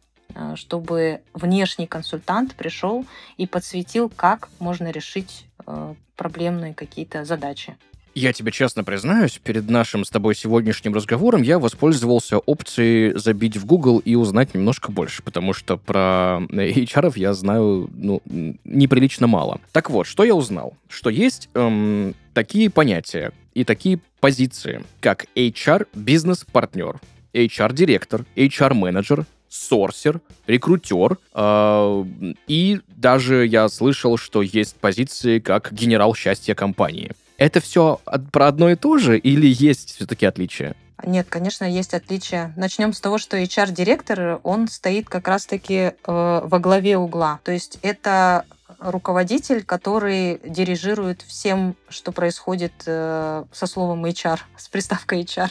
чтобы 0.55 1.21
внешний 1.33 1.87
консультант 1.87 2.55
пришел 2.55 3.05
и 3.37 3.47
подсветил, 3.47 4.09
как 4.09 4.49
можно 4.59 4.91
решить 4.91 5.45
э, 5.65 5.93
проблемные 6.15 6.73
какие-то 6.73 7.25
задачи. 7.25 7.75
Я 8.13 8.33
тебе 8.33 8.51
честно 8.51 8.83
признаюсь, 8.83 9.39
перед 9.41 9.69
нашим 9.69 10.03
с 10.03 10.09
тобой 10.09 10.35
сегодняшним 10.35 10.93
разговором 10.93 11.43
я 11.43 11.59
воспользовался 11.59 12.39
опцией 12.39 13.17
забить 13.17 13.55
в 13.55 13.65
Google 13.65 13.99
и 13.99 14.15
узнать 14.15 14.53
немножко 14.53 14.91
больше, 14.91 15.23
потому 15.23 15.53
что 15.53 15.77
про 15.77 16.41
HR 16.49 17.13
я 17.15 17.33
знаю, 17.33 17.89
ну, 17.95 18.21
неприлично 18.65 19.27
мало. 19.27 19.61
Так 19.71 19.89
вот, 19.89 20.07
что 20.07 20.25
я 20.25 20.35
узнал? 20.35 20.75
Что 20.89 21.09
есть 21.09 21.49
эм, 21.53 22.13
такие 22.33 22.69
понятия 22.69 23.31
и 23.53 23.63
такие 23.63 24.01
позиции, 24.19 24.83
как 24.99 25.27
HR 25.35 25.87
бизнес-партнер, 25.93 26.99
HR-директор, 27.33 28.25
HR-менеджер, 28.35 29.25
сорсер, 29.51 30.21
рекрутер, 30.47 31.17
э, 31.33 32.05
и 32.47 32.79
даже 32.87 33.45
я 33.45 33.67
слышал, 33.67 34.17
что 34.17 34.41
есть 34.41 34.75
позиции 34.77 35.39
как 35.39 35.73
генерал 35.73 36.15
счастья 36.15 36.55
компании. 36.55 37.11
Это 37.37 37.59
все 37.59 37.99
про 38.31 38.47
одно 38.47 38.69
и 38.69 38.75
то 38.75 38.97
же 38.97 39.17
или 39.17 39.47
есть 39.47 39.95
все-таки 39.95 40.25
отличия? 40.25 40.75
Нет, 41.03 41.27
конечно, 41.29 41.65
есть 41.65 41.93
отличия. 41.93 42.53
Начнем 42.55 42.93
с 42.93 43.01
того, 43.01 43.17
что 43.17 43.37
HR-директор, 43.37 44.39
он 44.43 44.67
стоит 44.67 45.09
как 45.09 45.27
раз-таки 45.27 45.75
э, 45.75 45.93
во 46.05 46.59
главе 46.59 46.97
угла. 46.97 47.39
То 47.43 47.51
есть 47.51 47.79
это 47.81 48.45
руководитель, 48.79 49.63
который 49.63 50.39
дирижирует 50.45 51.23
всем, 51.23 51.75
что 51.89 52.11
происходит 52.11 52.73
э, 52.85 53.43
со 53.51 53.67
словом 53.67 54.05
HR, 54.05 54.39
с 54.57 54.69
приставкой 54.69 55.23
HR. 55.23 55.49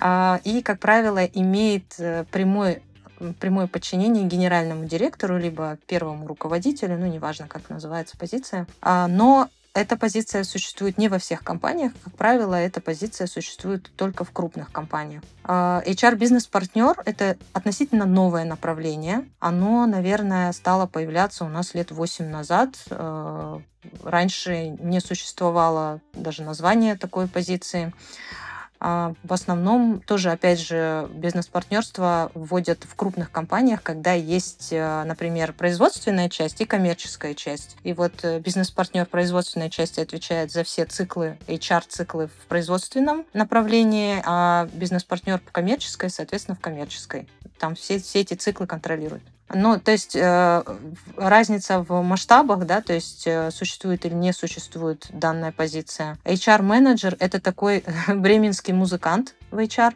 А, 0.00 0.40
и, 0.44 0.62
как 0.62 0.78
правило, 0.78 1.24
имеет 1.24 1.94
э, 1.98 2.24
прямой 2.30 2.82
прямое 3.40 3.66
подчинение 3.66 4.24
генеральному 4.24 4.84
директору, 4.84 5.38
либо 5.38 5.78
первому 5.86 6.26
руководителю, 6.26 6.98
ну, 6.98 7.06
неважно, 7.06 7.46
как 7.48 7.68
называется 7.70 8.16
позиция. 8.16 8.66
А, 8.80 9.06
но 9.08 9.48
эта 9.74 9.96
позиция 9.96 10.42
существует 10.44 10.98
не 10.98 11.08
во 11.08 11.18
всех 11.18 11.44
компаниях. 11.44 11.92
Как 12.02 12.14
правило, 12.16 12.54
эта 12.54 12.80
позиция 12.80 13.26
существует 13.26 13.90
только 13.96 14.24
в 14.24 14.32
крупных 14.32 14.72
компаниях. 14.72 15.22
А, 15.44 15.82
HR-бизнес-партнер— 15.86 17.00
это 17.04 17.36
относительно 17.52 18.04
новое 18.04 18.44
направление. 18.44 19.24
Оно, 19.38 19.86
наверное, 19.86 20.52
стало 20.52 20.86
появляться 20.86 21.44
у 21.44 21.48
нас 21.48 21.74
лет 21.74 21.92
8 21.92 22.28
назад. 22.28 22.70
А, 22.90 23.60
раньше 24.02 24.68
не 24.68 25.00
существовало 25.00 26.00
даже 26.12 26.42
названия 26.42 26.96
такой 26.96 27.28
позиции. 27.28 27.92
А 28.80 29.14
в 29.24 29.32
основном 29.32 30.00
тоже, 30.00 30.30
опять 30.30 30.60
же, 30.60 31.08
бизнес-партнерство 31.12 32.30
вводят 32.34 32.84
в 32.84 32.94
крупных 32.94 33.30
компаниях, 33.30 33.82
когда 33.82 34.12
есть, 34.12 34.68
э, 34.70 35.04
например, 35.04 35.52
производственная 35.52 36.28
часть 36.28 36.60
и 36.60 36.64
коммерческая 36.64 37.34
часть. 37.34 37.76
И 37.82 37.92
вот 37.92 38.12
э, 38.22 38.38
бизнес-партнер 38.38 39.06
производственной 39.06 39.70
части 39.70 40.00
отвечает 40.00 40.52
за 40.52 40.62
все 40.62 40.84
циклы, 40.84 41.38
HR-циклы 41.48 42.28
в 42.28 42.46
производственном 42.46 43.24
направлении, 43.32 44.22
а 44.24 44.68
бизнес-партнер 44.72 45.40
по 45.40 45.50
коммерческой, 45.50 46.10
соответственно, 46.10 46.54
в 46.54 46.60
коммерческой. 46.60 47.28
Там 47.58 47.74
все, 47.74 47.98
все 47.98 48.20
эти 48.20 48.34
циклы 48.34 48.66
контролируют. 48.66 49.22
Ну, 49.54 49.80
то 49.80 49.92
есть 49.92 50.14
э, 50.14 50.62
разница 51.16 51.80
в 51.80 52.02
масштабах, 52.02 52.66
да, 52.66 52.82
то 52.82 52.92
есть 52.92 53.26
э, 53.26 53.50
существует 53.50 54.04
или 54.04 54.12
не 54.12 54.32
существует 54.32 55.06
данная 55.10 55.52
позиция. 55.52 56.18
HR-менеджер— 56.24 57.16
это 57.18 57.40
такой 57.40 57.82
бременский 58.08 58.74
музыкант 58.74 59.34
в 59.50 59.58
HR, 59.58 59.94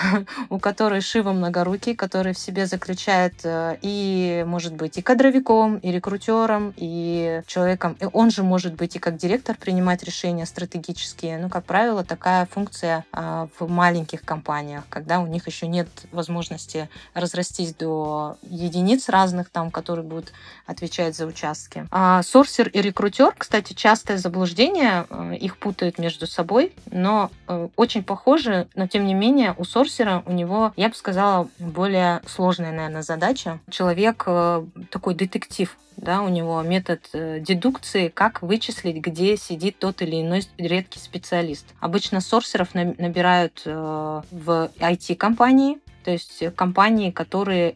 у 0.48 0.58
которой 0.58 1.00
Шива 1.00 1.32
многорукий, 1.32 1.94
который 1.94 2.32
в 2.34 2.38
себе 2.38 2.66
заключает 2.66 3.34
э, 3.44 3.76
и, 3.82 4.44
может 4.46 4.74
быть, 4.74 4.98
и 4.98 5.02
кадровиком, 5.02 5.76
и 5.78 5.90
рекрутером, 5.90 6.72
и 6.76 7.42
человеком. 7.46 7.96
И 8.00 8.06
он 8.12 8.30
же 8.30 8.42
может 8.42 8.74
быть 8.74 8.96
и 8.96 8.98
как 8.98 9.16
директор 9.16 9.56
принимать 9.56 10.02
решения 10.02 10.46
стратегические. 10.46 11.38
Ну, 11.38 11.48
как 11.48 11.64
правило, 11.64 12.04
такая 12.04 12.46
функция 12.46 13.04
а, 13.12 13.48
в 13.58 13.68
маленьких 13.68 14.22
компаниях, 14.22 14.84
когда 14.88 15.20
у 15.20 15.26
них 15.26 15.46
еще 15.46 15.66
нет 15.66 15.88
возможности 16.12 16.88
разрастись 17.14 17.74
до 17.74 18.36
единиц 18.42 19.08
разных, 19.08 19.50
там, 19.50 19.70
которые 19.70 20.04
будут 20.04 20.32
отвечать 20.66 21.16
за 21.16 21.26
участки. 21.26 21.86
А 21.90 22.22
сорсер 22.22 22.68
и 22.68 22.80
рекрутер, 22.80 23.34
кстати, 23.36 23.72
частое 23.72 24.18
заблуждение, 24.18 25.06
э, 25.08 25.36
их 25.36 25.58
путают 25.58 25.98
между 25.98 26.26
собой, 26.26 26.72
но 26.90 27.30
э, 27.48 27.68
очень 27.76 28.02
похожи, 28.02 28.68
но 28.74 28.86
тем 28.86 29.06
не 29.06 29.14
менее 29.14 29.54
у 29.58 29.64
сорсера 29.64 29.81
аутсорсера, 29.82 30.22
у 30.26 30.32
него, 30.32 30.72
я 30.76 30.88
бы 30.88 30.94
сказала, 30.94 31.48
более 31.58 32.22
сложная, 32.26 32.72
наверное, 32.72 33.02
задача. 33.02 33.60
Человек 33.70 34.24
э, 34.26 34.64
такой 34.90 35.14
детектив, 35.14 35.76
да, 35.96 36.22
у 36.22 36.28
него 36.28 36.62
метод 36.62 37.08
э, 37.12 37.40
дедукции, 37.40 38.08
как 38.08 38.42
вычислить, 38.42 38.96
где 38.96 39.36
сидит 39.36 39.78
тот 39.78 40.02
или 40.02 40.22
иной 40.22 40.42
редкий 40.56 40.98
специалист. 40.98 41.66
Обычно 41.80 42.20
сорсеров 42.20 42.74
набирают 42.74 43.62
э, 43.64 44.22
в 44.30 44.70
IT-компании, 44.78 45.78
то 46.04 46.10
есть 46.10 46.42
компании, 46.56 47.12
которые 47.12 47.72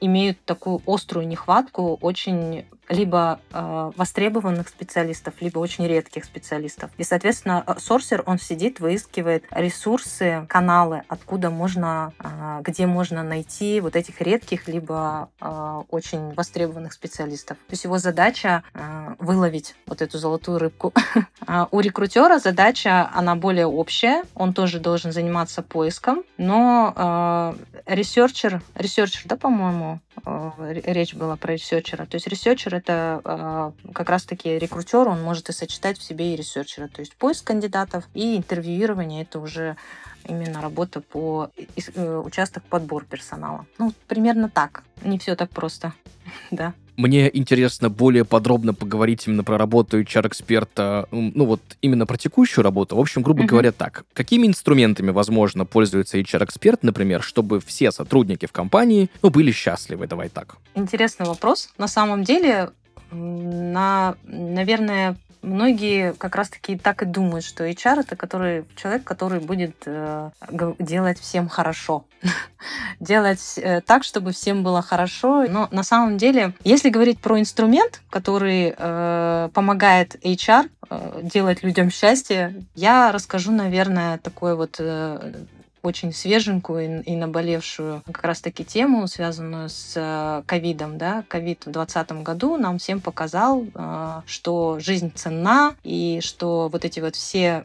имеют 0.00 0.38
такую 0.44 0.80
острую 0.86 1.26
нехватку 1.26 1.98
очень 2.00 2.64
либо 2.88 3.40
э, 3.52 3.92
востребованных 3.96 4.68
специалистов, 4.68 5.34
либо 5.40 5.58
очень 5.58 5.86
редких 5.86 6.24
специалистов. 6.24 6.90
И, 6.98 7.04
соответственно, 7.04 7.64
э, 7.66 7.74
сорсер, 7.78 8.22
он 8.26 8.38
сидит, 8.38 8.80
выискивает 8.80 9.44
ресурсы, 9.50 10.46
каналы, 10.48 11.02
откуда 11.08 11.50
можно, 11.50 12.12
э, 12.18 12.60
где 12.62 12.86
можно 12.86 13.22
найти 13.22 13.80
вот 13.80 13.96
этих 13.96 14.20
редких, 14.20 14.68
либо 14.68 15.30
э, 15.40 15.82
очень 15.90 16.34
востребованных 16.34 16.92
специалистов. 16.92 17.56
То 17.66 17.72
есть 17.72 17.84
его 17.84 17.98
задача 17.98 18.62
э, 18.74 19.14
выловить 19.18 19.74
вот 19.86 20.02
эту 20.02 20.18
золотую 20.18 20.58
рыбку. 20.58 20.92
А 21.48 21.68
у 21.70 21.78
рекрутера 21.78 22.38
задача, 22.38 23.08
она 23.14 23.36
более 23.36 23.66
общая, 23.66 24.24
он 24.34 24.52
тоже 24.52 24.80
должен 24.80 25.12
заниматься 25.12 25.62
поиском, 25.62 26.24
но 26.38 26.92
э, 26.96 27.75
researcher, 27.86 28.62
researcher, 28.74 29.22
да, 29.24 29.36
по-моему, 29.36 30.00
э, 30.24 30.80
речь 30.86 31.14
была 31.14 31.36
про 31.36 31.54
researcher 31.54 31.96
а. 31.96 32.04
То 32.06 32.16
есть 32.16 32.26
researcher 32.26 32.74
это 32.74 33.20
э, 33.24 33.92
как 33.92 34.10
раз-таки 34.10 34.58
рекрутер, 34.58 35.08
он 35.08 35.22
может 35.22 35.48
и 35.48 35.52
сочетать 35.52 35.98
в 35.98 36.02
себе 36.02 36.34
и 36.34 36.36
researcher 36.36 36.79
а. 36.79 36.88
То 36.88 37.00
есть 37.00 37.16
поиск 37.16 37.46
кандидатов 37.46 38.04
и 38.14 38.36
интервьюирование 38.36 39.22
это 39.22 39.38
уже 39.38 39.76
именно 40.24 40.60
работа 40.60 41.00
по 41.00 41.50
э, 41.56 42.16
участок 42.18 42.64
подбор 42.64 43.04
персонала. 43.04 43.66
Ну, 43.78 43.92
примерно 44.08 44.48
так. 44.48 44.82
Не 45.02 45.18
все 45.18 45.36
так 45.36 45.50
просто, 45.50 45.92
да. 46.50 46.74
Мне 46.96 47.30
интересно 47.36 47.90
более 47.90 48.24
подробно 48.24 48.74
поговорить 48.74 49.26
именно 49.26 49.44
про 49.44 49.58
работу 49.58 50.00
HR-эксперта, 50.00 51.06
ну 51.10 51.44
вот 51.44 51.60
именно 51.82 52.06
про 52.06 52.16
текущую 52.16 52.64
работу. 52.64 52.96
В 52.96 53.00
общем, 53.00 53.22
грубо 53.22 53.42
uh-huh. 53.42 53.46
говоря, 53.46 53.72
так. 53.72 54.04
Какими 54.12 54.46
инструментами, 54.46 55.10
возможно, 55.10 55.64
пользуется 55.64 56.18
HR-эксперт, 56.18 56.82
например, 56.82 57.22
чтобы 57.22 57.60
все 57.60 57.92
сотрудники 57.92 58.46
в 58.46 58.52
компании 58.52 59.10
ну, 59.22 59.30
были 59.30 59.50
счастливы? 59.50 60.06
Давай 60.06 60.28
так. 60.28 60.56
Интересный 60.74 61.26
вопрос. 61.26 61.70
На 61.78 61.88
самом 61.88 62.24
деле, 62.24 62.70
на, 63.10 64.16
наверное, 64.24 65.16
многие 65.46 66.12
как 66.14 66.36
раз-таки 66.36 66.76
так 66.76 67.02
и 67.02 67.06
думают, 67.06 67.44
что 67.44 67.66
HR 67.66 68.00
это 68.00 68.16
который, 68.16 68.64
человек, 68.76 69.04
который 69.04 69.40
будет 69.40 69.76
э, 69.86 70.30
делать 70.78 71.18
всем 71.18 71.48
хорошо. 71.48 72.04
делать 73.00 73.54
э, 73.56 73.80
так, 73.80 74.04
чтобы 74.04 74.32
всем 74.32 74.62
было 74.62 74.82
хорошо. 74.82 75.46
Но 75.48 75.68
на 75.70 75.82
самом 75.82 76.18
деле, 76.18 76.52
если 76.64 76.90
говорить 76.90 77.20
про 77.20 77.40
инструмент, 77.40 78.02
который 78.10 78.74
э, 78.76 79.48
помогает 79.54 80.16
HR 80.24 80.68
э, 80.90 81.20
делать 81.22 81.62
людям 81.62 81.90
счастье, 81.90 82.64
я 82.74 83.12
расскажу, 83.12 83.52
наверное, 83.52 84.18
такой 84.18 84.56
вот 84.56 84.76
э, 84.78 85.32
очень 85.86 86.12
свеженькую 86.12 87.02
и, 87.02 87.16
наболевшую 87.16 88.02
как 88.06 88.24
раз-таки 88.24 88.64
тему, 88.64 89.06
связанную 89.06 89.68
с 89.68 89.92
э, 89.96 90.42
ковидом. 90.46 90.98
Да? 90.98 91.24
Ковид 91.28 91.60
в 91.60 91.70
2020 91.70 92.22
году 92.22 92.56
нам 92.56 92.78
всем 92.78 93.00
показал, 93.00 93.64
э, 93.74 94.20
что 94.26 94.78
жизнь 94.80 95.12
ценна, 95.14 95.74
и 95.84 96.20
что 96.22 96.68
вот 96.68 96.84
эти 96.84 97.00
вот 97.00 97.16
все 97.16 97.64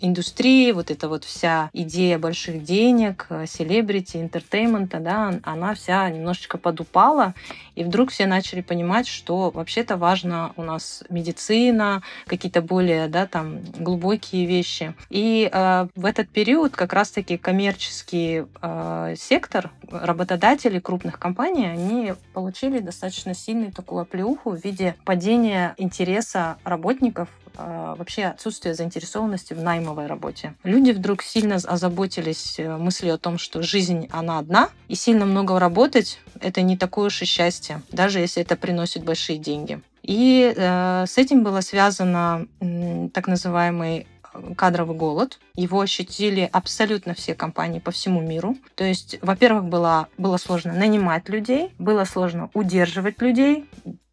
индустрии, 0.00 0.72
вот 0.72 0.90
эта 0.90 1.08
вот 1.08 1.24
вся 1.24 1.70
идея 1.72 2.18
больших 2.18 2.64
денег, 2.64 3.26
э, 3.30 3.46
селебрити, 3.46 4.16
entertainment 4.18 4.87
а, 4.87 4.98
да, 4.98 5.40
она 5.44 5.74
вся 5.74 6.08
немножечко 6.10 6.58
подупала, 6.58 7.34
и 7.76 7.84
вдруг 7.84 8.10
все 8.10 8.26
начали 8.26 8.60
понимать, 8.60 9.06
что 9.06 9.50
вообще-то 9.50 9.96
важно 9.96 10.52
у 10.56 10.62
нас 10.62 11.04
медицина, 11.08 12.02
какие-то 12.26 12.62
более, 12.62 13.08
да, 13.08 13.26
там, 13.26 13.60
глубокие 13.78 14.46
вещи. 14.46 14.94
И 15.08 15.48
э, 15.50 15.86
в 15.94 16.04
этот 16.04 16.28
период 16.28 16.76
как 16.76 16.92
раз-таки 16.92 17.36
коммерческий 17.60 18.46
э, 18.62 19.14
сектор, 19.18 19.70
работодатели 19.90 20.78
крупных 20.78 21.18
компаний, 21.18 21.66
они 21.66 22.14
получили 22.32 22.78
достаточно 22.78 23.34
сильную 23.34 23.70
такую 23.70 24.00
оплеуху 24.00 24.52
в 24.52 24.64
виде 24.64 24.96
падения 25.04 25.74
интереса 25.76 26.56
работников 26.64 27.28
а, 27.56 27.96
вообще 27.96 28.24
отсутствие 28.24 28.74
заинтересованности 28.74 29.52
в 29.52 29.62
наймовой 29.62 30.06
работе. 30.06 30.54
Люди 30.62 30.92
вдруг 30.92 31.22
сильно 31.22 31.56
озаботились 31.56 32.58
э, 32.58 32.76
мыслью 32.78 33.12
о 33.12 33.18
том, 33.18 33.36
что 33.36 33.60
жизнь, 33.60 34.08
она 34.10 34.38
одна, 34.38 34.70
и 34.88 34.94
сильно 34.94 35.26
много 35.26 35.58
работать— 35.58 36.18
это 36.40 36.62
не 36.62 36.78
такое 36.78 37.08
уж 37.08 37.20
и 37.20 37.26
счастье, 37.26 37.82
даже 37.92 38.20
если 38.20 38.42
это 38.42 38.56
приносит 38.56 39.04
большие 39.04 39.38
деньги. 39.38 39.82
И 40.02 40.54
э, 40.56 41.04
с 41.06 41.18
этим 41.18 41.44
было 41.44 41.60
связано 41.60 42.46
э, 42.60 43.08
так 43.12 43.26
называемый 43.26 44.06
кадровый 44.56 44.96
голод. 44.96 45.38
Его 45.54 45.80
ощутили 45.80 46.48
абсолютно 46.52 47.14
все 47.14 47.34
компании 47.34 47.80
по 47.80 47.90
всему 47.90 48.20
миру. 48.20 48.56
То 48.74 48.84
есть, 48.84 49.18
во-первых, 49.22 49.64
было, 49.64 50.08
было 50.18 50.36
сложно 50.36 50.72
нанимать 50.72 51.28
людей, 51.28 51.72
было 51.78 52.04
сложно 52.04 52.50
удерживать 52.54 53.20
людей, 53.20 53.66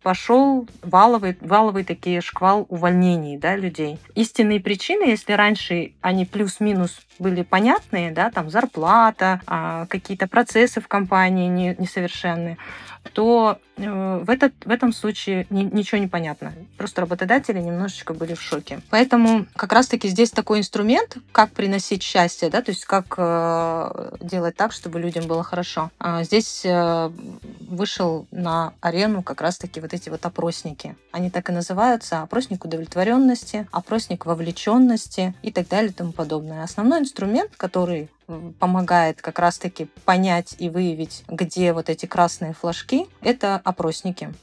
пошел 0.08 0.68
валовый, 0.84 1.38
валовый 1.42 1.84
такие 1.84 2.22
шквал 2.22 2.66
увольнений 2.70 3.38
да, 3.38 3.58
людей. 3.58 4.00
Истинные 4.16 4.62
причины, 4.62 5.04
если 5.10 5.34
раньше 5.34 5.94
они 6.00 6.26
плюс-минус 6.26 7.02
были 7.20 7.44
понятные, 7.44 8.12
да, 8.12 8.32
там 8.32 8.50
зарплата, 8.50 9.42
а, 9.48 9.86
какие-то 9.88 10.28
процессы 10.28 10.80
в 10.80 10.88
компании 10.88 11.50
не, 11.50 11.76
несовершенные, 11.78 12.58
то 13.12 13.60
в, 13.78 14.30
этот, 14.30 14.54
в 14.66 14.70
этом 14.70 14.92
случае 14.92 15.46
ни, 15.50 15.64
ничего 15.64 16.00
не 16.00 16.08
понятно. 16.08 16.54
Просто 16.78 17.02
работодатели 17.02 17.60
немножечко 17.60 18.14
были 18.14 18.34
в 18.34 18.42
шоке. 18.42 18.82
Поэтому 18.90 19.46
как 19.56 19.74
раз-таки 19.74 20.08
здесь 20.08 20.32
такой 20.32 20.60
инструмент, 20.60 21.18
как 21.32 21.52
приносить 21.52 22.04
счастье, 22.04 22.50
да, 22.50 22.62
то 22.62 22.72
есть 22.72 22.86
как 22.86 23.16
э, 23.18 24.18
делать 24.22 24.56
так, 24.56 24.72
чтобы 24.72 25.00
людям 25.00 25.28
было 25.28 25.44
хорошо. 25.44 25.92
А 26.00 26.24
здесь 26.24 26.64
э, 26.66 27.12
вышел 27.62 28.28
на 28.32 28.74
арену 28.82 29.22
как 29.22 29.42
раз-таки 29.42 29.80
вот 29.80 29.94
эти 29.94 30.10
вот 30.10 30.26
опросники. 30.26 30.96
Они 31.12 31.30
так 31.30 31.50
и 31.50 31.54
называются. 31.54 32.22
Опросник 32.22 32.66
удовлетворенности, 32.66 33.68
опросник 33.72 34.26
вовлеченности 34.26 35.34
и 35.42 35.52
так 35.52 35.68
далее 35.68 35.92
и 35.92 35.94
тому 35.94 36.12
подобное. 36.12 36.64
Основной 36.64 37.00
инструмент, 37.00 37.52
который 37.58 38.10
помогает 38.60 39.22
как 39.22 39.40
раз-таки 39.40 39.86
понять 40.06 40.56
и 40.60 40.70
выявить, 40.70 41.24
где 41.28 41.74
вот 41.74 41.90
эти 41.90 42.06
красные 42.06 42.54
флажки, 42.54 43.08
это 43.22 43.62
опросники. 43.68 44.34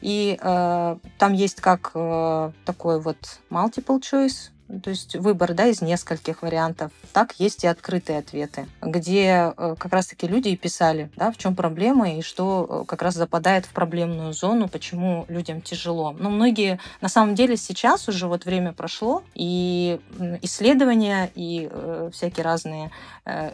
И 0.00 0.38
э, 0.40 0.96
там 1.18 1.32
есть 1.32 1.60
как 1.60 1.92
э, 1.94 2.52
такой 2.64 3.00
вот 3.00 3.40
multiple 3.50 4.00
choice, 4.00 4.50
то 4.82 4.90
есть 4.90 5.16
выбор 5.16 5.54
да, 5.54 5.66
из 5.66 5.82
нескольких 5.82 6.42
вариантов. 6.42 6.90
Так 7.12 7.34
есть 7.38 7.64
и 7.64 7.66
открытые 7.66 8.18
ответы, 8.18 8.66
где 8.80 9.52
э, 9.56 9.76
как 9.78 9.92
раз-таки 9.92 10.26
люди 10.26 10.48
и 10.48 10.56
писали, 10.56 11.10
да, 11.16 11.30
в 11.30 11.36
чем 11.36 11.54
проблема 11.54 12.10
и 12.12 12.22
что 12.22 12.82
э, 12.82 12.84
как 12.86 13.02
раз 13.02 13.14
западает 13.14 13.66
в 13.66 13.70
проблемную 13.70 14.32
зону, 14.32 14.68
почему 14.68 15.26
людям 15.28 15.60
тяжело. 15.60 16.12
Но 16.12 16.30
многие, 16.30 16.80
на 17.00 17.08
самом 17.08 17.34
деле, 17.34 17.56
сейчас 17.56 18.08
уже 18.08 18.26
вот 18.26 18.44
время 18.44 18.72
прошло, 18.72 19.22
и 19.34 20.00
исследования, 20.42 21.30
и 21.34 21.68
э, 21.70 22.10
всякие 22.12 22.44
разные 22.44 22.90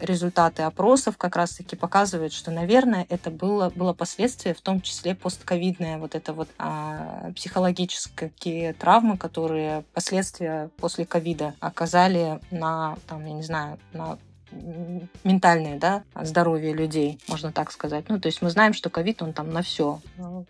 результаты 0.01 0.63
опросов 0.63 1.15
как 1.17 1.37
раз-таки 1.37 1.77
показывают, 1.77 2.33
что, 2.33 2.51
наверное, 2.51 3.05
это 3.07 3.31
было, 3.31 3.69
было 3.69 3.93
последствие, 3.93 4.53
в 4.53 4.59
том 4.59 4.81
числе 4.81 5.15
постковидное, 5.15 5.97
вот 5.97 6.13
это 6.13 6.33
вот 6.33 6.49
э, 6.59 7.31
психологические 7.35 8.73
травмы, 8.73 9.17
которые 9.17 9.85
последствия 9.93 10.69
после 10.77 11.00
ковида 11.05 11.55
оказали 11.59 12.39
на, 12.51 12.97
там, 13.07 13.25
я 13.25 13.33
не 13.33 13.43
знаю, 13.43 13.79
на 13.93 14.17
ментальное 15.23 15.79
да, 15.79 16.03
здоровье 16.21 16.73
людей, 16.73 17.19
можно 17.27 17.51
так 17.51 17.71
сказать. 17.71 18.05
Ну, 18.09 18.19
то 18.19 18.27
есть 18.27 18.41
мы 18.41 18.49
знаем, 18.49 18.73
что 18.73 18.89
ковид, 18.89 19.21
он 19.21 19.33
там 19.33 19.51
на 19.51 19.61
все. 19.61 19.99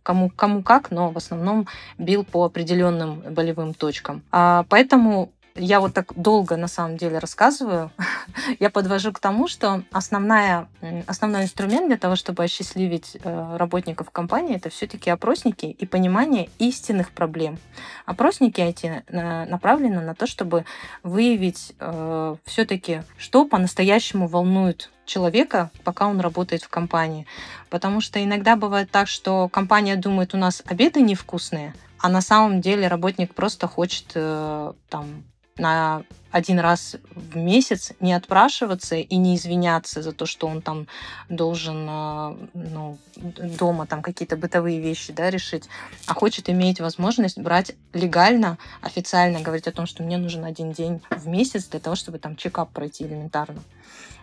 Кому, 0.03 0.29
кому 0.29 0.63
как, 0.63 0.91
но 0.91 1.11
в 1.11 1.17
основном 1.17 1.67
бил 1.97 2.23
по 2.23 2.45
определенным 2.45 3.21
болевым 3.33 3.73
точкам. 3.73 4.23
А, 4.31 4.65
поэтому 4.69 5.31
я 5.55 5.79
вот 5.79 5.93
так 5.93 6.13
долго 6.15 6.55
на 6.57 6.67
самом 6.67 6.97
деле 6.97 7.19
рассказываю, 7.19 7.91
я 8.59 8.69
подвожу 8.69 9.11
к 9.11 9.19
тому, 9.19 9.47
что 9.47 9.83
основная, 9.91 10.67
основной 11.07 11.43
инструмент 11.43 11.87
для 11.87 11.97
того, 11.97 12.15
чтобы 12.15 12.43
осчастливить 12.43 13.17
э, 13.21 13.57
работников 13.57 14.09
компании, 14.11 14.55
это 14.55 14.69
все-таки 14.69 15.09
опросники 15.09 15.65
и 15.65 15.85
понимание 15.85 16.49
истинных 16.59 17.11
проблем. 17.11 17.57
Опросники 18.05 18.61
эти 18.61 19.03
э, 19.07 19.45
направлены 19.45 20.01
на 20.01 20.15
то, 20.15 20.27
чтобы 20.27 20.65
выявить 21.03 21.73
э, 21.79 22.35
все-таки, 22.45 23.03
что 23.17 23.45
по-настоящему 23.45 24.27
волнует 24.27 24.89
человека, 25.05 25.71
пока 25.83 26.07
он 26.07 26.21
работает 26.21 26.63
в 26.63 26.69
компании. 26.69 27.25
Потому 27.69 27.99
что 27.99 28.23
иногда 28.23 28.55
бывает 28.55 28.91
так, 28.91 29.07
что 29.07 29.49
компания 29.49 29.95
думает, 29.97 30.33
у 30.33 30.37
нас 30.37 30.61
обеды 30.65 31.01
невкусные, 31.01 31.73
а 31.99 32.09
на 32.09 32.21
самом 32.21 32.61
деле 32.61 32.87
работник 32.87 33.33
просто 33.33 33.67
хочет 33.67 34.05
там 34.13 35.23
на 35.61 36.03
один 36.31 36.59
раз 36.59 36.95
в 37.13 37.37
месяц 37.37 37.91
не 37.99 38.13
отпрашиваться 38.13 38.95
и 38.95 39.15
не 39.17 39.35
извиняться 39.35 40.01
за 40.01 40.11
то, 40.11 40.25
что 40.25 40.47
он 40.47 40.61
там 40.61 40.87
должен 41.29 41.85
а, 41.89 42.37
ну, 42.53 42.97
дома 43.15 43.85
там 43.85 44.01
какие-то 44.01 44.37
бытовые 44.37 44.79
вещи 44.79 45.13
да, 45.13 45.29
решить, 45.29 45.67
а 46.07 46.13
хочет 46.13 46.49
иметь 46.49 46.79
возможность 46.79 47.37
брать 47.37 47.75
легально, 47.93 48.57
официально 48.81 49.41
говорить 49.41 49.67
о 49.67 49.71
том, 49.71 49.85
что 49.85 50.03
мне 50.03 50.17
нужен 50.17 50.45
один 50.45 50.71
день 50.71 51.01
в 51.09 51.27
месяц 51.27 51.65
для 51.67 51.79
того, 51.79 51.95
чтобы 51.95 52.17
там 52.17 52.35
чекап 52.35 52.71
пройти 52.71 53.05
элементарно 53.05 53.61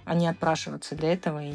а 0.04 0.14
не 0.14 0.28
отпрашиваться 0.28 0.94
для 0.94 1.12
этого 1.12 1.42
и 1.44 1.54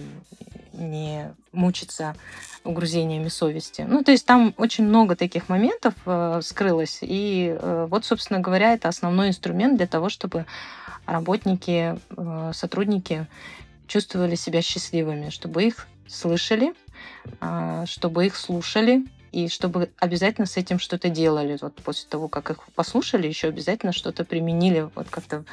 не 0.73 1.33
мучиться 1.51 2.15
угрызениями 2.63 3.27
совести. 3.27 3.85
Ну, 3.87 4.03
то 4.03 4.11
есть 4.11 4.25
там 4.25 4.53
очень 4.57 4.85
много 4.85 5.15
таких 5.15 5.49
моментов 5.49 5.93
э, 6.05 6.41
скрылось. 6.43 6.99
И 7.01 7.55
э, 7.59 7.87
вот, 7.89 8.05
собственно 8.05 8.39
говоря, 8.39 8.73
это 8.73 8.87
основной 8.87 9.29
инструмент 9.29 9.77
для 9.77 9.87
того, 9.87 10.09
чтобы 10.09 10.45
работники, 11.05 11.99
э, 12.17 12.51
сотрудники 12.53 13.27
чувствовали 13.87 14.35
себя 14.35 14.61
счастливыми, 14.61 15.29
чтобы 15.29 15.63
их 15.63 15.87
слышали, 16.07 16.73
э, 17.41 17.83
чтобы 17.87 18.25
их 18.25 18.35
слушали, 18.35 19.05
и 19.33 19.47
чтобы 19.49 19.89
обязательно 19.99 20.45
с 20.45 20.57
этим 20.57 20.79
что-то 20.79 21.09
делали. 21.09 21.57
Вот 21.59 21.75
после 21.77 22.07
того, 22.07 22.27
как 22.27 22.51
их 22.51 22.59
послушали, 22.75 23.27
еще 23.27 23.47
обязательно 23.47 23.91
что-то 23.91 24.23
применили, 24.23 24.89
вот 24.95 25.09
как-то 25.09 25.43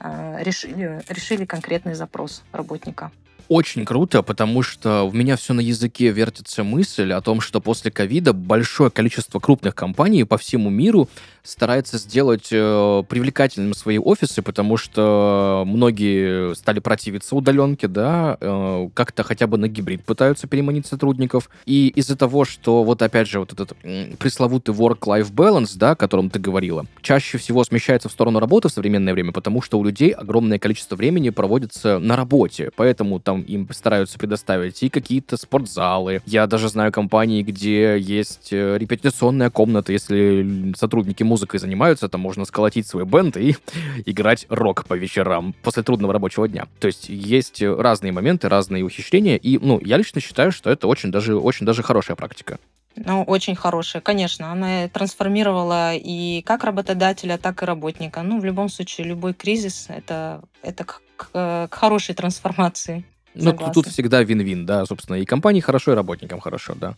решили, 0.00 1.02
решили 1.08 1.44
конкретный 1.44 1.94
запрос 1.94 2.42
работника 2.52 3.10
очень 3.50 3.84
круто, 3.84 4.22
потому 4.22 4.62
что 4.62 5.02
у 5.02 5.10
меня 5.10 5.36
все 5.36 5.52
на 5.54 5.60
языке 5.60 6.10
вертится 6.10 6.62
мысль 6.62 7.12
о 7.12 7.20
том, 7.20 7.40
что 7.40 7.60
после 7.60 7.90
ковида 7.90 8.32
большое 8.32 8.92
количество 8.92 9.40
крупных 9.40 9.74
компаний 9.74 10.22
по 10.22 10.38
всему 10.38 10.70
миру 10.70 11.08
старается 11.42 11.98
сделать 11.98 12.48
э, 12.52 13.02
привлекательными 13.08 13.72
свои 13.72 13.98
офисы, 13.98 14.42
потому 14.42 14.76
что 14.76 15.64
многие 15.66 16.54
стали 16.54 16.78
противиться 16.78 17.34
удаленке, 17.34 17.88
да, 17.88 18.36
э, 18.40 18.88
как-то 18.94 19.24
хотя 19.24 19.48
бы 19.48 19.58
на 19.58 19.66
гибрид 19.66 20.04
пытаются 20.04 20.46
переманить 20.46 20.86
сотрудников. 20.86 21.50
И 21.66 21.88
из-за 21.88 22.16
того, 22.16 22.44
что 22.44 22.84
вот 22.84 23.02
опять 23.02 23.28
же 23.28 23.40
вот 23.40 23.52
этот 23.52 23.72
э, 23.82 24.12
пресловутый 24.18 24.74
work-life 24.74 25.32
balance, 25.32 25.72
да, 25.74 25.92
о 25.92 25.96
котором 25.96 26.30
ты 26.30 26.38
говорила, 26.38 26.86
чаще 27.02 27.38
всего 27.38 27.64
смещается 27.64 28.08
в 28.08 28.12
сторону 28.12 28.38
работы 28.38 28.68
в 28.68 28.72
современное 28.72 29.12
время, 29.12 29.32
потому 29.32 29.60
что 29.60 29.78
у 29.78 29.84
людей 29.84 30.10
огромное 30.10 30.60
количество 30.60 30.94
времени 30.94 31.30
проводится 31.30 31.98
на 31.98 32.14
работе, 32.14 32.70
поэтому 32.76 33.18
там 33.18 33.39
им 33.42 33.68
стараются 33.72 34.18
предоставить 34.18 34.82
и 34.82 34.88
какие-то 34.88 35.36
спортзалы. 35.36 36.22
Я 36.26 36.46
даже 36.46 36.68
знаю 36.68 36.92
компании, 36.92 37.42
где 37.42 37.98
есть 37.98 38.52
э, 38.52 38.78
репетиционная 38.78 39.50
комната, 39.50 39.92
если 39.92 40.72
сотрудники 40.76 41.22
музыкой 41.22 41.60
занимаются, 41.60 42.08
там 42.08 42.20
можно 42.20 42.44
сколотить 42.44 42.86
свой 42.86 43.04
бенд 43.04 43.36
и 43.36 43.56
играть 44.06 44.46
рок 44.48 44.86
по 44.86 44.94
вечерам 44.94 45.54
после 45.62 45.82
трудного 45.82 46.12
рабочего 46.12 46.48
дня. 46.48 46.66
То 46.78 46.86
есть 46.86 47.08
есть 47.08 47.62
разные 47.62 48.12
моменты, 48.12 48.48
разные 48.48 48.84
ухищрения, 48.84 49.36
и, 49.36 49.58
ну, 49.58 49.80
я 49.84 49.96
лично 49.96 50.20
считаю, 50.20 50.52
что 50.52 50.70
это 50.70 50.86
очень 50.86 51.10
даже, 51.10 51.36
очень 51.36 51.66
даже 51.66 51.82
хорошая 51.82 52.16
практика. 52.16 52.58
Ну, 52.96 53.22
очень 53.22 53.54
хорошая, 53.54 54.02
конечно. 54.02 54.50
Она 54.52 54.88
трансформировала 54.88 55.94
и 55.94 56.42
как 56.42 56.64
работодателя, 56.64 57.38
так 57.38 57.62
и 57.62 57.66
работника. 57.66 58.22
Ну, 58.22 58.40
в 58.40 58.44
любом 58.44 58.68
случае, 58.68 59.06
любой 59.06 59.32
кризис 59.32 59.86
это, 59.88 60.42
это 60.62 60.84
к, 60.84 61.00
к, 61.16 61.68
к 61.70 61.74
хорошей 61.74 62.14
трансформации. 62.14 63.04
Ну, 63.34 63.52
тут 63.72 63.86
всегда 63.86 64.22
вин-вин, 64.22 64.66
да, 64.66 64.84
собственно, 64.86 65.16
и 65.16 65.24
компании 65.24 65.60
хорошо, 65.60 65.92
и 65.92 65.94
работникам 65.94 66.40
хорошо, 66.40 66.74
да. 66.74 66.94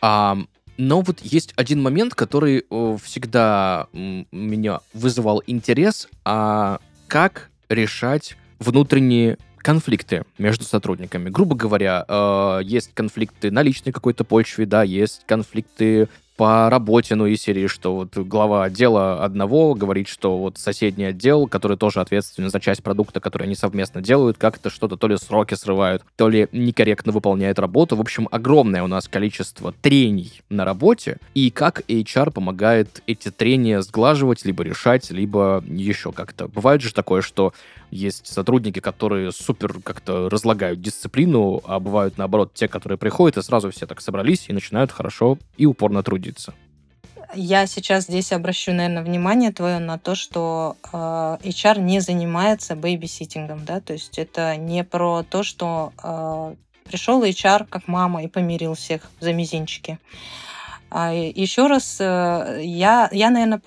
А, 0.00 0.38
но 0.78 1.00
вот 1.00 1.20
есть 1.20 1.52
один 1.56 1.82
момент, 1.82 2.14
который 2.14 2.64
всегда 3.02 3.88
меня 3.92 4.80
вызывал 4.92 5.42
интерес, 5.46 6.08
а 6.24 6.80
как 7.08 7.50
решать 7.68 8.36
внутренние 8.58 9.38
конфликты 9.58 10.24
между 10.38 10.64
сотрудниками. 10.64 11.28
Грубо 11.28 11.56
говоря, 11.56 12.04
э, 12.06 12.60
есть 12.62 12.92
конфликты 12.94 13.50
на 13.50 13.62
личной 13.62 13.90
какой-то 13.90 14.22
почве, 14.22 14.64
да, 14.64 14.84
есть 14.84 15.22
конфликты 15.26 16.08
по 16.36 16.68
работе, 16.70 17.14
ну, 17.14 17.26
и 17.26 17.36
серии, 17.36 17.66
что 17.66 17.94
вот 17.94 18.16
глава 18.16 18.64
отдела 18.64 19.24
одного 19.24 19.74
говорит, 19.74 20.08
что 20.08 20.36
вот 20.38 20.58
соседний 20.58 21.06
отдел, 21.06 21.46
который 21.46 21.76
тоже 21.76 22.00
ответственен 22.00 22.50
за 22.50 22.60
часть 22.60 22.82
продукта, 22.82 23.20
который 23.20 23.44
они 23.44 23.54
совместно 23.54 24.02
делают, 24.02 24.36
как-то 24.36 24.70
что-то 24.70 24.96
то 24.96 25.08
ли 25.08 25.16
сроки 25.16 25.54
срывают, 25.54 26.02
то 26.16 26.28
ли 26.28 26.48
некорректно 26.52 27.12
выполняет 27.12 27.58
работу. 27.58 27.96
В 27.96 28.00
общем, 28.00 28.28
огромное 28.30 28.82
у 28.82 28.86
нас 28.86 29.08
количество 29.08 29.72
трений 29.72 30.42
на 30.50 30.64
работе, 30.64 31.18
и 31.34 31.50
как 31.50 31.80
HR 31.88 32.30
помогает 32.32 33.02
эти 33.06 33.30
трения 33.30 33.80
сглаживать, 33.80 34.44
либо 34.44 34.62
решать, 34.62 35.10
либо 35.10 35.64
еще 35.66 36.12
как-то. 36.12 36.48
Бывает 36.48 36.82
же 36.82 36.92
такое, 36.92 37.22
что 37.22 37.52
есть 37.90 38.26
сотрудники, 38.26 38.80
которые 38.80 39.32
супер 39.32 39.80
как-то 39.82 40.28
разлагают 40.28 40.80
дисциплину, 40.80 41.62
а 41.64 41.80
бывают, 41.80 42.18
наоборот, 42.18 42.52
те, 42.54 42.68
которые 42.68 42.98
приходят 42.98 43.36
и 43.36 43.42
сразу 43.42 43.70
все 43.70 43.86
так 43.86 44.00
собрались 44.00 44.48
и 44.48 44.52
начинают 44.52 44.92
хорошо 44.92 45.38
и 45.56 45.66
упорно 45.66 46.02
трудиться. 46.02 46.54
Я 47.34 47.66
сейчас 47.66 48.04
здесь 48.04 48.32
обращу, 48.32 48.72
наверное, 48.72 49.02
внимание 49.02 49.52
твое 49.52 49.78
на 49.78 49.98
то, 49.98 50.14
что 50.14 50.76
э, 50.92 50.96
HR 51.42 51.80
не 51.80 52.00
занимается 52.00 52.76
бейбиситингом, 52.76 53.64
да, 53.64 53.80
то 53.80 53.92
есть 53.92 54.18
это 54.18 54.56
не 54.56 54.84
про 54.84 55.24
то, 55.24 55.42
что 55.42 55.92
э, 56.02 56.54
пришел 56.88 57.22
HR 57.22 57.66
как 57.68 57.88
мама 57.88 58.22
и 58.22 58.28
помирил 58.28 58.74
всех 58.74 59.10
за 59.20 59.32
мизинчики. 59.32 59.98
А, 60.88 61.12
Еще 61.12 61.66
раз, 61.66 61.98
э, 62.00 62.60
я, 62.62 63.08
я 63.10 63.30
наверное, 63.30 63.60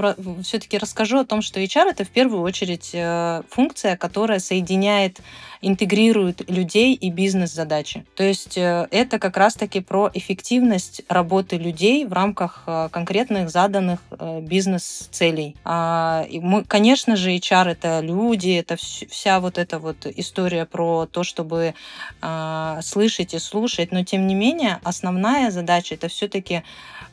все-таки 0.43 0.77
расскажу 0.77 1.19
о 1.19 1.25
том, 1.25 1.41
что 1.41 1.59
HR 1.59 1.89
это 1.89 2.05
в 2.05 2.09
первую 2.09 2.41
очередь 2.41 2.91
э, 2.93 3.41
функция, 3.49 3.97
которая 3.97 4.39
соединяет, 4.39 5.19
интегрирует 5.61 6.49
людей 6.49 6.93
и 6.93 7.09
бизнес-задачи. 7.11 8.05
То 8.15 8.23
есть 8.23 8.57
э, 8.57 8.87
это 8.91 9.19
как 9.19 9.35
раз-таки 9.35 9.81
про 9.81 10.09
эффективность 10.13 11.01
работы 11.09 11.57
людей 11.57 12.05
в 12.05 12.13
рамках 12.13 12.63
конкретных 12.91 13.49
заданных 13.49 13.99
бизнес-целей. 14.41 15.55
А, 15.65 16.25
мы, 16.31 16.63
конечно 16.63 17.17
же, 17.17 17.31
HR 17.31 17.71
это 17.71 17.99
люди, 17.99 18.51
это 18.51 18.77
вся 18.77 19.39
вот 19.41 19.57
эта 19.57 19.79
вот 19.79 20.05
история 20.05 20.65
про 20.65 21.05
то, 21.05 21.23
чтобы 21.23 21.73
а, 22.21 22.79
слышать 22.81 23.33
и 23.33 23.39
слушать, 23.39 23.91
но 23.91 24.03
тем 24.05 24.27
не 24.27 24.35
менее 24.35 24.79
основная 24.83 25.51
задача 25.51 25.95
это 25.95 26.07
все-таки 26.07 26.63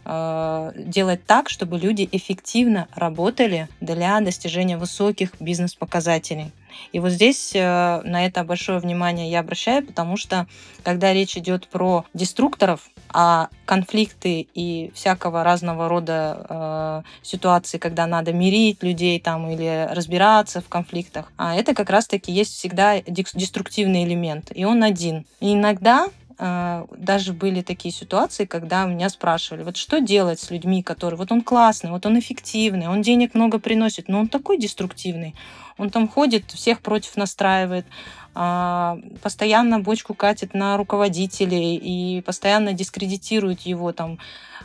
э, 0.07 0.73
делать 0.77 1.25
так, 1.27 1.49
чтобы 1.49 1.79
люди 1.79 2.09
эффективно 2.11 2.89
работали 2.95 3.69
для 3.81 4.21
достижения 4.21 4.79
высоких 4.79 5.31
бизнес-показателей. 5.41 6.53
И 6.93 7.01
вот 7.01 7.11
здесь 7.11 7.53
э, 7.55 8.01
на 8.05 8.27
это 8.27 8.45
большое 8.45 8.79
внимание 8.79 9.31
я 9.31 9.41
обращаю, 9.41 9.85
потому 9.85 10.17
что 10.17 10.47
когда 10.83 11.13
речь 11.13 11.37
идет 11.37 11.69
про 11.69 12.05
деструкторов, 12.15 12.89
а 13.13 13.49
конфликты 13.65 14.47
и 14.53 14.91
всякого 14.95 15.43
разного 15.45 15.89
рода 15.89 16.47
э, 16.49 17.03
ситуации, 17.23 17.79
когда 17.79 18.07
надо 18.07 18.33
мирить 18.33 18.83
людей 18.83 19.19
там 19.21 19.51
или 19.51 19.89
разбираться 19.91 20.61
в 20.61 20.69
конфликтах, 20.69 21.33
а 21.37 21.55
это 21.57 21.75
как 21.75 21.91
раз-таки 21.91 22.33
есть 22.33 22.55
всегда 22.55 23.01
деструктивный 23.01 24.05
элемент, 24.05 24.51
и 24.55 24.65
он 24.65 24.83
один. 24.83 25.25
И 25.41 25.55
иногда 25.55 26.09
даже 26.39 27.33
были 27.33 27.63
такие 27.63 27.93
ситуации, 27.95 28.45
когда 28.45 28.85
меня 28.85 29.09
спрашивали, 29.09 29.63
вот 29.63 29.77
что 29.77 30.01
делать 30.01 30.39
с 30.39 30.51
людьми, 30.51 30.83
которые, 30.83 31.17
вот 31.17 31.33
он 31.33 31.41
классный, 31.41 31.91
вот 31.91 32.05
он 32.05 32.19
эффективный, 32.19 32.89
он 32.89 33.01
денег 33.01 33.35
много 33.35 33.59
приносит, 33.59 34.09
но 34.09 34.21
он 34.21 34.29
такой 34.29 34.59
деструктивный, 34.59 35.35
он 35.79 35.89
там 35.91 36.09
ходит, 36.09 36.51
всех 36.51 36.81
против 36.81 37.17
настраивает, 37.17 37.87
а, 38.35 38.99
постоянно 39.23 39.81
бочку 39.81 40.13
катит 40.13 40.53
на 40.53 40.77
руководителей 40.77 41.77
и 41.77 42.21
постоянно 42.21 42.75
дискредитирует 42.75 43.63
его 43.63 43.93
там 43.93 44.19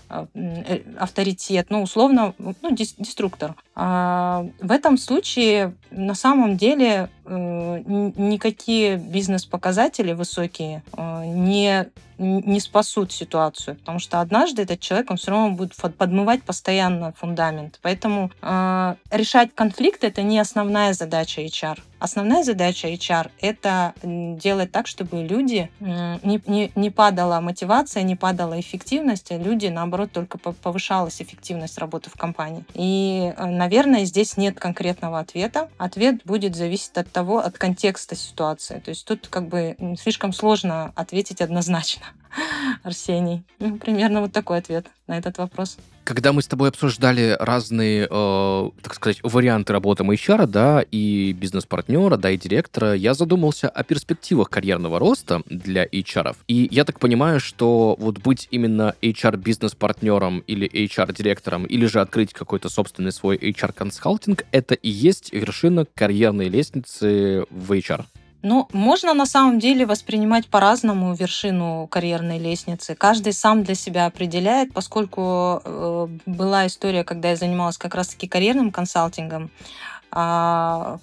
а, 0.09 0.27
э, 0.33 0.81
авторитет, 0.99 1.67
ну, 1.69 1.81
условно, 1.83 2.33
ну, 2.37 2.55
деструктор. 2.71 3.55
А 3.73 4.45
в 4.59 4.71
этом 4.71 4.97
случае 4.97 5.73
на 5.91 6.13
самом 6.13 6.57
деле 6.57 7.09
э, 7.25 7.83
никакие 8.17 8.97
бизнес-показатели 8.97 10.13
высокие 10.13 10.83
э, 10.93 11.25
не 11.25 11.87
не 12.21 12.59
спасут 12.59 13.11
ситуацию, 13.11 13.77
потому 13.77 13.97
что 13.97 14.21
однажды 14.21 14.61
этот 14.61 14.79
человек, 14.79 15.09
он 15.09 15.17
все 15.17 15.31
равно 15.31 15.55
будет 15.55 15.75
подмывать 15.97 16.43
постоянно 16.43 17.13
фундамент. 17.13 17.79
Поэтому 17.81 18.29
э, 18.43 18.95
решать 19.09 19.55
конфликт 19.55 20.03
это 20.03 20.21
не 20.21 20.37
основная 20.37 20.93
задача 20.93 21.41
HR. 21.41 21.79
Основная 21.97 22.43
задача 22.43 22.89
HR— 22.89 23.31
это 23.41 23.93
делать 24.03 24.71
так, 24.71 24.87
чтобы 24.87 25.23
люди 25.23 25.69
не, 25.79 26.41
не, 26.47 26.71
не 26.75 26.89
падала 26.89 27.39
мотивация, 27.41 28.03
не 28.03 28.15
падала 28.15 28.59
эффективность, 28.59 29.31
а 29.31 29.37
люди, 29.37 29.67
наоборот, 29.67 30.11
только 30.11 30.37
повышалась 30.37 31.21
эффективность 31.21 31.77
работы 31.77 32.09
в 32.09 32.17
компании. 32.17 32.65
И, 32.73 33.33
наверное, 33.61 34.05
здесь 34.05 34.37
нет 34.37 34.59
конкретного 34.59 35.19
ответа. 35.19 35.69
Ответ 35.77 36.25
будет 36.25 36.55
зависеть 36.55 36.97
от 36.97 37.11
того, 37.11 37.37
от 37.37 37.59
контекста 37.59 38.15
ситуации. 38.15 38.79
То 38.79 38.89
есть 38.89 39.05
тут 39.05 39.27
как 39.27 39.49
бы 39.49 39.77
слишком 40.01 40.33
сложно 40.33 40.91
ответить 40.95 41.41
однозначно. 41.41 42.07
Арсений. 42.83 43.43
Ну, 43.59 43.77
примерно 43.77 44.21
вот 44.21 44.31
такой 44.31 44.57
ответ 44.57 44.87
на 45.07 45.17
этот 45.17 45.37
вопрос. 45.37 45.77
Когда 46.03 46.33
мы 46.33 46.41
с 46.41 46.47
тобой 46.47 46.69
обсуждали 46.69 47.37
разные, 47.39 48.07
э, 48.09 48.69
так 48.81 48.95
сказать, 48.95 49.19
варианты 49.21 49.71
работы 49.71 50.03
HR, 50.03 50.47
да, 50.47 50.83
и 50.91 51.31
бизнес-партнера, 51.33 52.17
да, 52.17 52.31
и 52.31 52.37
директора, 52.37 52.95
я 52.95 53.13
задумался 53.13 53.69
о 53.69 53.83
перспективах 53.83 54.49
карьерного 54.49 54.97
роста 54.97 55.43
для 55.45 55.85
HR. 55.85 56.35
И 56.47 56.67
я 56.71 56.85
так 56.85 56.99
понимаю, 56.99 57.39
что 57.39 57.95
вот 57.99 58.17
быть 58.17 58.47
именно 58.49 58.95
HR-бизнес-партнером 59.01 60.39
или 60.47 60.67
HR-директором, 60.67 61.65
или 61.65 61.85
же 61.85 62.01
открыть 62.01 62.33
какой-то 62.33 62.69
собственный 62.69 63.11
свой 63.11 63.37
HR-консалтинг, 63.37 64.45
это 64.51 64.73
и 64.73 64.89
есть 64.89 65.31
вершина 65.31 65.85
карьерной 65.85 66.49
лестницы 66.49 67.45
в 67.51 67.71
HR. 67.71 68.05
Ну, 68.43 68.67
можно 68.73 69.13
на 69.13 69.25
самом 69.25 69.59
деле 69.59 69.85
воспринимать 69.85 70.47
по-разному 70.47 71.13
вершину 71.13 71.87
карьерной 71.87 72.39
лестницы. 72.39 72.95
Каждый 72.95 73.33
сам 73.33 73.63
для 73.63 73.75
себя 73.75 74.07
определяет, 74.07 74.73
поскольку 74.73 75.61
э, 75.63 76.07
была 76.25 76.65
история, 76.65 77.03
когда 77.03 77.29
я 77.29 77.35
занималась 77.35 77.77
как 77.77 77.93
раз-таки 77.93 78.27
карьерным 78.27 78.71
консалтингом. 78.71 79.51
Э, 80.11 80.97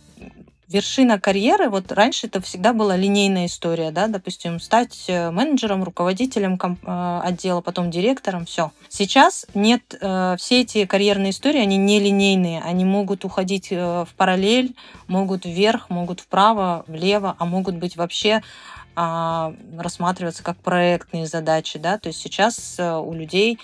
вершина 0.69 1.19
карьеры, 1.19 1.69
вот 1.71 1.91
раньше 1.93 2.27
это 2.27 2.41
всегда 2.41 2.73
была 2.73 2.97
линейная 2.97 3.47
история, 3.47 3.91
да, 3.91 4.07
допустим, 4.07 4.61
стать 4.61 5.05
э, 5.09 5.31
менеджером, 5.31 5.83
руководителем 5.83 6.59
э, 6.63 7.21
отдела, 7.25 7.61
потом 7.61 7.91
директором, 7.91 8.45
все. 8.45 8.71
Сейчас 8.89 9.47
нет, 9.55 9.95
э, 10.01 10.37
все 10.39 10.61
эти 10.61 10.85
карьерные 10.85 11.31
истории, 11.31 11.61
они 11.61 11.77
не 11.77 12.01
линейные, 12.01 12.61
они 12.61 12.85
могут 12.85 13.25
уходить 13.25 13.71
в 13.71 14.09
параллель, 14.17 14.75
могут 15.07 15.45
вверх, 15.45 15.89
могут 15.91 16.21
вправо, 16.21 16.85
влево, 16.87 17.35
а 17.39 17.45
могут 17.47 17.77
быть 17.77 17.97
вообще 17.97 18.43
а, 19.01 19.55
рассматриваться 19.79 20.43
как 20.43 20.57
проектные 20.57 21.27
задачи, 21.27 21.79
да, 21.79 21.99
то 21.99 22.09
есть 22.09 22.21
сейчас 22.21 22.75
э, 22.81 22.97
у 22.97 23.13
людей, 23.13 23.61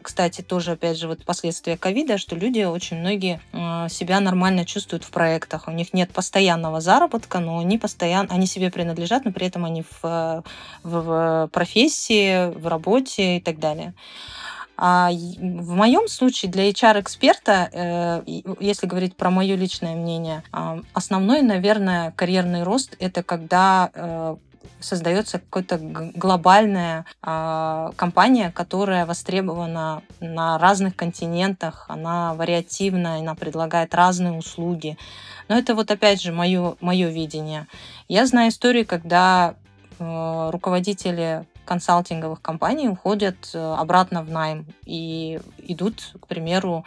кстати, 0.00 0.42
тоже, 0.42 0.72
опять 0.72 0.96
же, 0.96 1.08
вот 1.08 1.24
последствия 1.24 1.76
ковида, 1.76 2.18
что 2.18 2.36
люди 2.36 2.62
очень 2.62 2.98
многие 2.98 3.40
э, 3.52 3.88
себя 3.88 4.20
нормально 4.20 4.64
чувствуют 4.64 5.02
в 5.02 5.10
проектах, 5.10 5.66
у 5.66 5.72
них 5.72 5.92
нет 5.92 6.12
постоянного 6.12 6.80
заработка, 6.80 7.40
но 7.40 7.58
они 7.58 7.78
постоянно, 7.78 8.32
они 8.32 8.46
себе 8.46 8.70
принадлежат, 8.70 9.24
но 9.24 9.32
при 9.32 9.48
этом 9.48 9.64
они 9.64 9.82
в, 9.82 10.04
в, 10.04 10.44
в 10.84 11.50
профессии, 11.52 12.54
в 12.54 12.68
работе 12.68 13.38
и 13.38 13.40
так 13.40 13.58
далее. 13.58 13.92
А 14.76 15.10
в 15.10 15.74
моем 15.74 16.06
случае 16.06 16.52
для 16.52 16.70
HR-эксперта, 16.70 17.70
э, 17.72 18.22
если 18.60 18.86
говорить 18.86 19.16
про 19.16 19.30
мое 19.30 19.56
личное 19.56 19.96
мнение, 19.96 20.44
а, 20.52 20.78
основной, 20.92 21.42
наверное, 21.42 22.12
карьерный 22.12 22.62
рост 22.62 22.94
это 23.00 23.24
когда 23.24 23.90
создается 24.80 25.38
какая-то 25.38 25.78
глобальная 26.14 27.04
э, 27.22 27.90
компания, 27.96 28.50
которая 28.50 29.06
востребована 29.06 30.02
на 30.20 30.58
разных 30.58 30.96
континентах, 30.96 31.86
она 31.88 32.34
вариативна, 32.34 33.16
она 33.16 33.34
предлагает 33.34 33.94
разные 33.94 34.32
услуги. 34.32 34.96
Но 35.48 35.56
это 35.58 35.74
вот 35.74 35.90
опять 35.90 36.20
же 36.20 36.32
мое, 36.32 36.76
мое 36.80 37.08
видение. 37.08 37.66
Я 38.08 38.26
знаю 38.26 38.50
истории, 38.50 38.84
когда 38.84 39.54
э, 39.98 40.50
руководители 40.52 41.44
консалтинговых 41.66 42.40
компаний 42.40 42.88
уходят 42.88 43.36
э, 43.52 43.74
обратно 43.78 44.22
в 44.22 44.30
найм 44.30 44.66
и 44.84 45.40
идут, 45.58 46.14
к 46.20 46.26
примеру, 46.26 46.84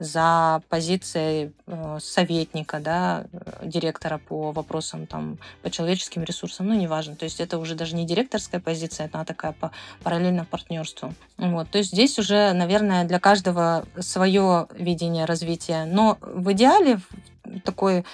за 0.00 0.62
позицией 0.70 1.52
э, 1.66 1.98
советника, 2.00 2.80
да, 2.80 3.26
директора 3.62 4.18
по 4.18 4.50
вопросам 4.50 5.06
там, 5.06 5.38
по 5.62 5.70
человеческим 5.70 6.24
ресурсам, 6.24 6.68
ну, 6.68 6.74
неважно. 6.74 7.16
То 7.16 7.26
есть 7.26 7.38
это 7.38 7.58
уже 7.58 7.74
даже 7.74 7.94
не 7.94 8.06
директорская 8.06 8.60
позиция, 8.60 9.10
она 9.12 9.26
такая 9.26 9.52
по 9.52 9.70
параллельно 10.02 10.46
партнерству. 10.46 11.14
Вот. 11.36 11.70
То 11.70 11.78
есть 11.78 11.90
здесь 11.90 12.18
уже, 12.18 12.54
наверное, 12.54 13.04
для 13.04 13.20
каждого 13.20 13.84
свое 13.98 14.66
видение 14.74 15.26
развития. 15.26 15.84
Но 15.84 16.16
в 16.22 16.50
идеале 16.52 17.00
такой 17.64 18.06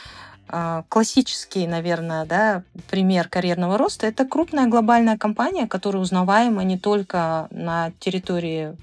классический, 0.88 1.66
наверное, 1.66 2.24
да, 2.24 2.62
пример 2.90 3.28
карьерного 3.28 3.78
роста– 3.78 4.06
это 4.08 4.24
крупная 4.24 4.66
глобальная 4.66 5.16
компания, 5.16 5.66
которая 5.66 6.02
узнаваема 6.02 6.62
не 6.64 6.78
только 6.78 7.48
на 7.50 7.90
территории 7.98 8.76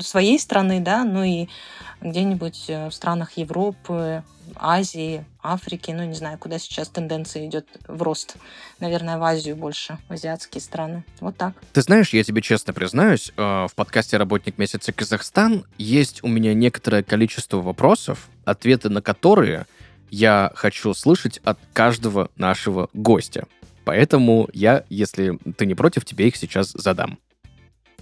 своей 0.00 0.38
страны, 0.38 0.80
да, 0.80 1.04
но 1.04 1.24
и 1.24 1.48
где-нибудь 2.00 2.64
э, 2.68 2.88
в 2.88 2.92
странах 2.92 3.32
Европы, 3.32 4.22
Азии, 4.58 5.24
Африки, 5.42 5.90
ну 5.90 6.04
не 6.04 6.14
знаю, 6.14 6.38
куда 6.38 6.58
сейчас 6.58 6.88
тенденция 6.88 7.46
идет 7.46 7.66
в 7.86 8.02
рост. 8.02 8.36
Наверное, 8.80 9.18
в 9.18 9.22
Азию 9.22 9.56
больше, 9.56 9.98
в 10.08 10.12
азиатские 10.12 10.60
страны. 10.60 11.04
Вот 11.20 11.36
так. 11.36 11.54
Ты 11.72 11.82
знаешь, 11.82 12.12
я 12.12 12.22
тебе 12.24 12.42
честно 12.42 12.72
признаюсь, 12.72 13.32
э, 13.36 13.42
в 13.42 13.74
подкасте 13.74 14.16
«Работник 14.16 14.58
месяца 14.58 14.92
Казахстан» 14.92 15.64
есть 15.78 16.22
у 16.24 16.28
меня 16.28 16.54
некоторое 16.54 17.02
количество 17.02 17.58
вопросов, 17.58 18.28
ответы 18.44 18.88
на 18.88 19.02
которые 19.02 19.66
я 20.10 20.52
хочу 20.54 20.94
слышать 20.94 21.38
от 21.44 21.58
каждого 21.72 22.30
нашего 22.36 22.88
гостя. 22.92 23.46
Поэтому 23.84 24.48
я, 24.52 24.84
если 24.88 25.38
ты 25.56 25.66
не 25.66 25.74
против, 25.74 26.04
тебе 26.04 26.28
их 26.28 26.36
сейчас 26.36 26.72
задам. 26.72 27.18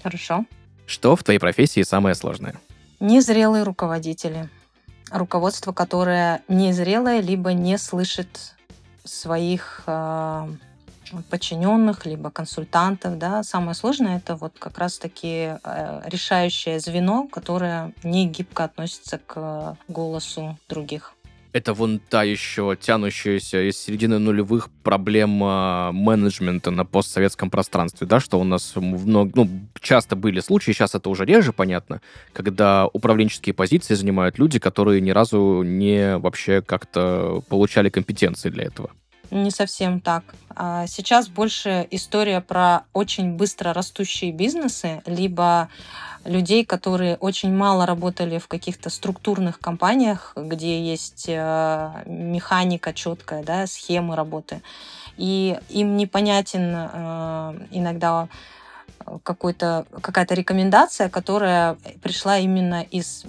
Хорошо. 0.03 0.47
Что 0.87 1.17
в 1.17 1.23
твоей 1.23 1.39
профессии 1.39 1.83
самое 1.83 2.15
сложное? 2.15 2.61
Незрелые 3.01 3.65
руководители. 3.65 4.49
Руководство, 5.15 5.73
которое 5.73 6.43
незрелое, 6.49 7.21
либо 7.21 7.53
не 7.53 7.79
слышит 7.79 8.57
своих 9.05 9.83
э, 9.87 10.49
подчиненных, 11.31 12.05
либо 12.05 12.31
консультантов. 12.33 13.17
Да. 13.17 13.45
Самое 13.45 13.75
сложное 13.75 14.17
это 14.17 14.35
вот 14.35 14.55
как 14.59 14.77
раз-таки 14.79 15.53
э, 15.63 16.03
решающее 16.07 16.81
звено, 16.81 17.29
которое 17.29 17.93
не 18.03 18.27
гибко 18.27 18.65
относится 18.65 19.19
к 19.19 19.77
голосу 19.87 20.59
других 20.69 21.15
это 21.55 21.73
вон 21.73 22.01
та 22.01 22.25
еще 22.25 22.77
тянущаяся 22.79 23.63
из 23.63 23.79
середины 23.79 24.19
нулевых 24.19 24.71
проблема 24.83 25.93
менеджмента 25.93 26.73
на 26.73 26.85
постсоветском 26.85 27.49
пространстве, 27.49 28.09
да, 28.09 28.19
что 28.19 28.41
у 28.41 28.45
нас 28.45 28.75
много, 28.75 29.31
ну, 29.37 29.49
часто 29.81 30.17
были 30.17 30.41
случаи, 30.41 30.73
сейчас 30.73 30.97
это 30.97 31.09
уже 31.09 31.25
реже, 31.25 31.53
понятно, 31.53 32.01
когда 32.33 32.89
управленческие 32.93 33.55
позиции 33.55 33.95
занимают 33.95 34.37
люди, 34.37 34.59
которые 34.59 35.01
ни 35.01 35.13
разу 35.13 35.63
не 35.63 36.19
вообще 36.19 36.61
как-то 36.61 37.41
получали 37.49 37.89
компетенции 37.89 38.51
для 38.51 38.65
этого. 38.65 38.91
Не 39.31 39.51
совсем 39.51 40.01
так. 40.01 40.23
А 40.57 40.87
сейчас 40.87 41.29
больше 41.29 41.87
история 41.91 42.41
про 42.41 42.85
очень 42.93 43.35
быстро 43.35 43.73
растущие 43.73 44.33
бизнесы, 44.33 45.03
либо 45.07 45.69
людей, 46.25 46.65
которые 46.65 47.17
очень 47.17 47.55
мало 47.55 47.87
работали 47.87 48.39
в 48.39 48.49
каких-то 48.49 48.91
структурных 48.91 49.59
компаниях, 49.59 50.33
где 50.37 50.83
есть 50.83 51.27
э, 51.29 52.03
механика 52.07 52.93
четкая, 52.95 53.43
да, 53.43 53.67
схемы 53.67 54.17
работы. 54.17 54.63
И 55.17 55.59
им 55.69 55.97
непонятен 55.97 56.73
э, 56.75 57.67
иногда 57.71 58.29
какой-то, 59.23 59.87
какая-то 60.01 60.35
рекомендация, 60.35 61.09
которая 61.09 61.77
пришла 62.03 62.39
именно 62.39 62.83
из 62.83 63.25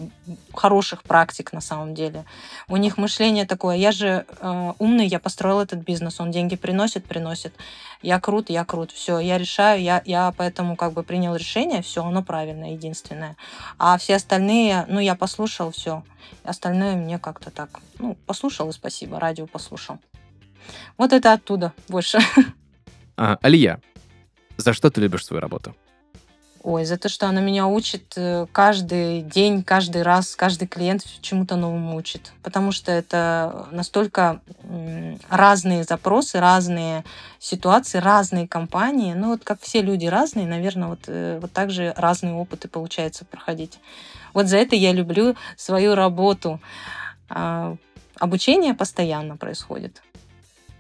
хороших 0.54 1.04
практик 1.04 1.54
на 1.54 1.62
самом 1.62 1.94
деле. 1.94 2.26
У 2.68 2.78
них 2.78 2.98
мышление 2.98 3.46
такое, 3.46 3.76
я 3.76 3.92
же 3.92 4.26
э, 4.40 4.74
умный, 4.80 5.08
я 5.08 5.20
построил 5.20 5.60
этот 5.60 5.80
бизнес, 5.80 6.20
он 6.20 6.32
деньги 6.32 6.56
приносит, 6.56 7.06
приносит. 7.06 7.54
Я 8.02 8.20
крут, 8.20 8.50
я 8.50 8.66
крут, 8.66 8.92
все, 8.92 9.20
я 9.20 9.38
решаю, 9.38 9.82
я, 9.82 10.02
я 10.06 10.34
поэтому 10.38 10.76
как 10.76 10.94
бы 10.94 11.04
принял 11.04 11.36
решение, 11.36 11.82
все, 11.82 12.04
оно 12.04 12.24
правильное, 12.24 12.72
единственное. 12.72 13.36
А 13.78 13.98
все 13.98 14.16
остальные, 14.16 14.86
ну, 14.88 15.00
я 15.00 15.16
послушал, 15.16 15.72
все. 15.72 16.04
Остальное 16.44 16.96
мне 16.96 17.20
как-то 17.20 17.52
так, 17.52 17.70
ну, 18.00 18.16
послушал 18.26 18.70
и 18.70 18.74
спасибо, 18.74 19.20
радио 19.20 19.48
послушал. 19.48 20.00
Вот 20.98 21.14
это 21.14 21.34
оттуда 21.34 21.74
больше. 21.88 22.20
А, 23.18 23.38
Алия, 23.42 23.80
за 24.58 24.74
что 24.74 24.90
ты 24.90 25.02
любишь 25.02 25.26
свою 25.26 25.42
работу? 25.42 25.76
Ой, 26.68 26.84
за 26.84 26.98
то, 26.98 27.10
что 27.10 27.28
она 27.28 27.42
меня 27.42 27.68
учит 27.68 28.14
э, 28.16 28.48
каждый 28.52 29.22
день, 29.22 29.62
каждый 29.62 30.02
раз, 30.02 30.36
каждый 30.36 30.68
клиент 30.68 31.06
чему-то 31.22 31.58
новому 31.58 31.96
учит. 31.96 32.34
Потому 32.42 32.72
что 32.72 32.92
это 32.92 33.68
настолько 33.70 34.42
разные 35.30 35.84
запросы, 35.84 36.40
разные 36.40 37.04
ситуации, 37.38 38.00
разные 38.00 38.48
компании. 38.48 39.14
Ну 39.14 39.28
вот 39.28 39.44
как 39.44 39.62
все 39.62 39.84
люди 39.84 40.08
разные, 40.08 40.48
наверное, 40.48 40.88
вот, 40.88 41.02
э, 41.06 41.38
вот 41.40 41.52
так 41.52 41.70
же 41.70 41.94
разные 41.96 42.34
опыты 42.34 42.68
получается 42.68 43.26
проходить. 43.26 43.78
Вот 44.34 44.48
за 44.48 44.58
это 44.58 44.76
я 44.76 44.92
люблю 44.92 45.36
свою 45.56 45.94
работу. 45.94 46.60
А, 47.30 47.76
обучение 48.18 48.74
постоянно 48.74 49.38
происходит. 49.38 50.02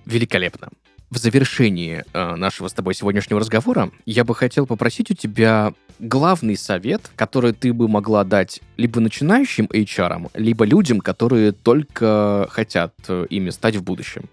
Великолепно. 0.05 0.69
В 1.09 1.17
завершении 1.17 2.03
э, 2.13 2.35
нашего 2.35 2.67
с 2.67 2.73
тобой 2.73 2.95
сегодняшнего 2.95 3.39
разговора 3.39 3.91
я 4.05 4.23
бы 4.23 4.33
хотел 4.33 4.65
попросить 4.65 5.11
у 5.11 5.13
тебя 5.13 5.73
главный 5.99 6.57
совет, 6.57 7.09
который 7.15 7.53
ты 7.53 7.73
бы 7.73 7.87
могла 7.87 8.23
дать 8.23 8.61
либо 8.77 8.99
начинающим 8.99 9.65
HR, 9.65 10.31
либо 10.33 10.65
людям, 10.65 10.99
которые 10.99 11.51
только 11.51 12.47
хотят 12.49 12.93
э, 13.07 13.27
ими 13.29 13.51
стать 13.51 13.75
в 13.75 13.83
будущем. 13.83 14.29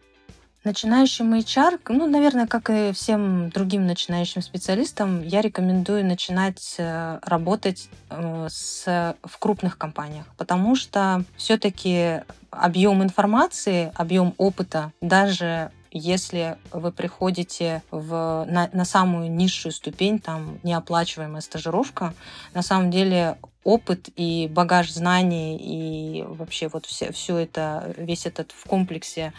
Начинающим 0.64 1.34
HR, 1.34 1.80
ну, 1.88 2.06
наверное, 2.06 2.46
как 2.46 2.70
и 2.70 2.92
всем 2.92 3.50
другим 3.50 3.84
начинающим 3.84 4.42
специалистам, 4.42 5.22
я 5.22 5.40
рекомендую 5.40 6.06
начинать 6.06 6.76
э, 6.78 7.18
работать 7.22 7.88
э, 8.10 8.46
с, 8.48 9.16
в 9.24 9.38
крупных 9.38 9.76
компаниях, 9.76 10.26
потому 10.36 10.76
что 10.76 11.24
все-таки 11.36 12.20
объем 12.50 13.02
информации, 13.02 13.90
объем 13.96 14.34
опыта, 14.38 14.92
даже 15.00 15.72
если 15.92 16.56
вы 16.72 16.90
приходите 16.90 17.82
в, 17.90 18.46
на, 18.48 18.68
на 18.72 18.84
самую 18.84 19.30
низшую 19.30 19.72
ступень, 19.72 20.18
там 20.18 20.58
неоплачиваемая 20.62 21.40
стажировка, 21.40 22.14
на 22.54 22.62
самом 22.62 22.90
деле 22.90 23.38
опыт 23.62 24.08
и 24.16 24.48
багаж 24.50 24.90
знаний 24.90 25.56
и 25.56 26.22
вообще 26.22 26.68
вот 26.68 26.86
все, 26.86 27.12
все 27.12 27.38
это, 27.38 27.94
весь 27.96 28.26
этот 28.26 28.52
в 28.52 28.64
комплексе 28.66 29.32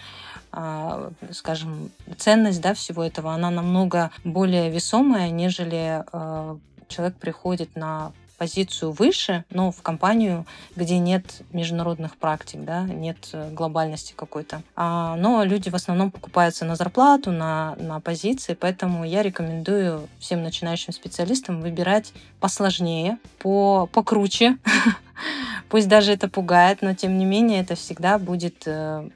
а, 0.56 1.12
скажем, 1.32 1.90
ценность 2.18 2.62
да, 2.62 2.76
всего 2.76 3.04
этого, 3.04 3.34
она 3.34 3.50
намного 3.50 4.12
более 4.24 4.70
весомая, 4.70 5.32
нежели 5.32 6.04
а, 6.12 6.60
человек 6.88 7.18
приходит 7.18 7.76
на 7.76 8.14
позицию 8.44 8.92
выше, 8.92 9.46
но 9.52 9.72
в 9.72 9.82
компанию, 9.82 10.46
где 10.76 10.98
нет 10.98 11.24
международных 11.54 12.18
практик, 12.18 12.60
да, 12.66 12.84
нет 12.84 13.30
э, 13.32 13.50
глобальности 13.52 14.14
какой-то. 14.18 14.64
А, 14.76 15.16
но 15.16 15.46
люди 15.46 15.70
в 15.70 15.76
основном 15.76 16.12
покупаются 16.12 16.66
на 16.66 16.76
зарплату, 16.76 17.32
на, 17.32 17.78
на 17.78 18.02
позиции, 18.02 18.54
поэтому 18.54 19.06
я 19.06 19.24
рекомендую 19.24 20.10
всем 20.20 20.44
начинающим 20.44 20.92
специалистам 20.92 21.62
выбирать 21.62 22.12
посложнее, 22.42 23.18
по, 23.40 23.88
покруче, 23.94 24.58
Пусть 25.70 25.88
даже 25.88 26.12
это 26.12 26.28
пугает, 26.28 26.82
но 26.82 26.94
тем 26.94 27.18
не 27.18 27.26
менее 27.26 27.62
это 27.62 27.76
всегда 27.76 28.18
будет 28.18 28.64
э, 28.66 29.10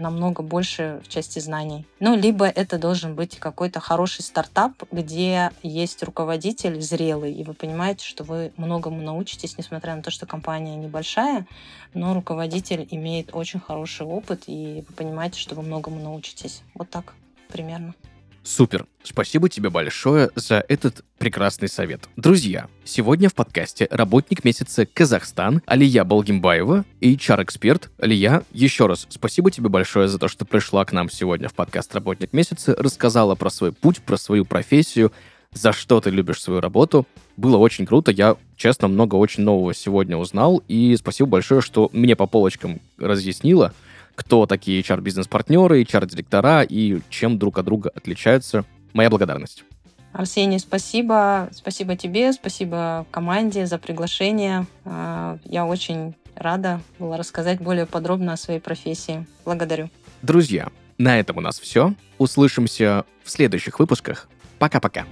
намного 0.00 0.42
больше 0.42 1.00
в 1.04 1.08
части 1.08 1.38
знаний. 1.38 1.86
Ну, 1.98 2.16
либо 2.16 2.46
это 2.46 2.78
должен 2.78 3.14
быть 3.14 3.38
какой-то 3.38 3.80
хороший 3.80 4.22
стартап, 4.22 4.72
где 4.90 5.50
есть 5.62 6.02
руководитель 6.02 6.80
зрелый, 6.80 7.32
и 7.32 7.44
вы 7.44 7.54
понимаете, 7.54 8.06
что 8.06 8.24
вы 8.24 8.52
многому 8.56 9.02
научитесь, 9.02 9.58
несмотря 9.58 9.94
на 9.94 10.02
то, 10.02 10.10
что 10.10 10.26
компания 10.26 10.76
небольшая, 10.76 11.46
но 11.94 12.14
руководитель 12.14 12.86
имеет 12.90 13.34
очень 13.34 13.60
хороший 13.60 14.06
опыт, 14.06 14.44
и 14.46 14.84
вы 14.88 14.94
понимаете, 14.94 15.38
что 15.38 15.54
вы 15.54 15.62
многому 15.62 16.00
научитесь. 16.00 16.62
Вот 16.74 16.88
так 16.90 17.14
примерно. 17.48 17.94
Супер. 18.42 18.86
Спасибо 19.02 19.48
тебе 19.48 19.68
большое 19.68 20.30
за 20.34 20.64
этот 20.68 21.04
прекрасный 21.18 21.68
совет. 21.68 22.08
Друзья, 22.16 22.68
сегодня 22.84 23.28
в 23.28 23.34
подкасте 23.34 23.86
работник 23.90 24.44
месяца 24.44 24.86
Казахстан 24.86 25.62
Алия 25.66 26.04
Болгимбаева 26.04 26.84
и 27.00 27.14
HR-эксперт. 27.14 27.90
Алия, 27.98 28.42
еще 28.52 28.86
раз 28.86 29.06
спасибо 29.10 29.50
тебе 29.50 29.68
большое 29.68 30.08
за 30.08 30.18
то, 30.18 30.28
что 30.28 30.46
пришла 30.46 30.84
к 30.86 30.92
нам 30.92 31.10
сегодня 31.10 31.48
в 31.48 31.54
подкаст 31.54 31.94
«Работник 31.94 32.32
месяца», 32.32 32.74
рассказала 32.78 33.34
про 33.34 33.50
свой 33.50 33.72
путь, 33.72 34.00
про 34.00 34.16
свою 34.16 34.46
профессию, 34.46 35.12
за 35.52 35.72
что 35.72 36.00
ты 36.00 36.10
любишь 36.10 36.40
свою 36.40 36.60
работу. 36.60 37.06
Было 37.36 37.58
очень 37.58 37.84
круто. 37.84 38.10
Я, 38.10 38.36
честно, 38.56 38.88
много 38.88 39.16
очень 39.16 39.42
нового 39.42 39.74
сегодня 39.74 40.16
узнал. 40.16 40.62
И 40.66 40.96
спасибо 40.96 41.28
большое, 41.28 41.60
что 41.60 41.90
мне 41.92 42.16
по 42.16 42.26
полочкам 42.26 42.80
разъяснила 42.98 43.74
кто 44.20 44.44
такие 44.44 44.82
HR-бизнес-партнеры, 44.82 45.82
HR-директора 45.82 46.60
и 46.60 47.00
чем 47.08 47.38
друг 47.38 47.56
от 47.56 47.64
друга 47.64 47.90
отличаются. 47.94 48.66
Моя 48.92 49.08
благодарность. 49.08 49.64
Арсений, 50.12 50.58
спасибо. 50.58 51.48
Спасибо 51.52 51.96
тебе, 51.96 52.30
спасибо 52.34 53.06
команде 53.10 53.64
за 53.64 53.78
приглашение. 53.78 54.66
А, 54.84 55.38
я 55.46 55.64
очень 55.64 56.14
рада 56.34 56.82
была 56.98 57.16
рассказать 57.16 57.62
более 57.62 57.86
подробно 57.86 58.34
о 58.34 58.36
своей 58.36 58.60
профессии. 58.60 59.26
Благодарю. 59.46 59.88
Друзья, 60.20 60.68
на 60.98 61.18
этом 61.18 61.38
у 61.38 61.40
нас 61.40 61.58
все. 61.58 61.94
Услышимся 62.18 63.06
в 63.24 63.30
следующих 63.30 63.78
выпусках. 63.78 64.28
Пока-пока. 64.58 65.06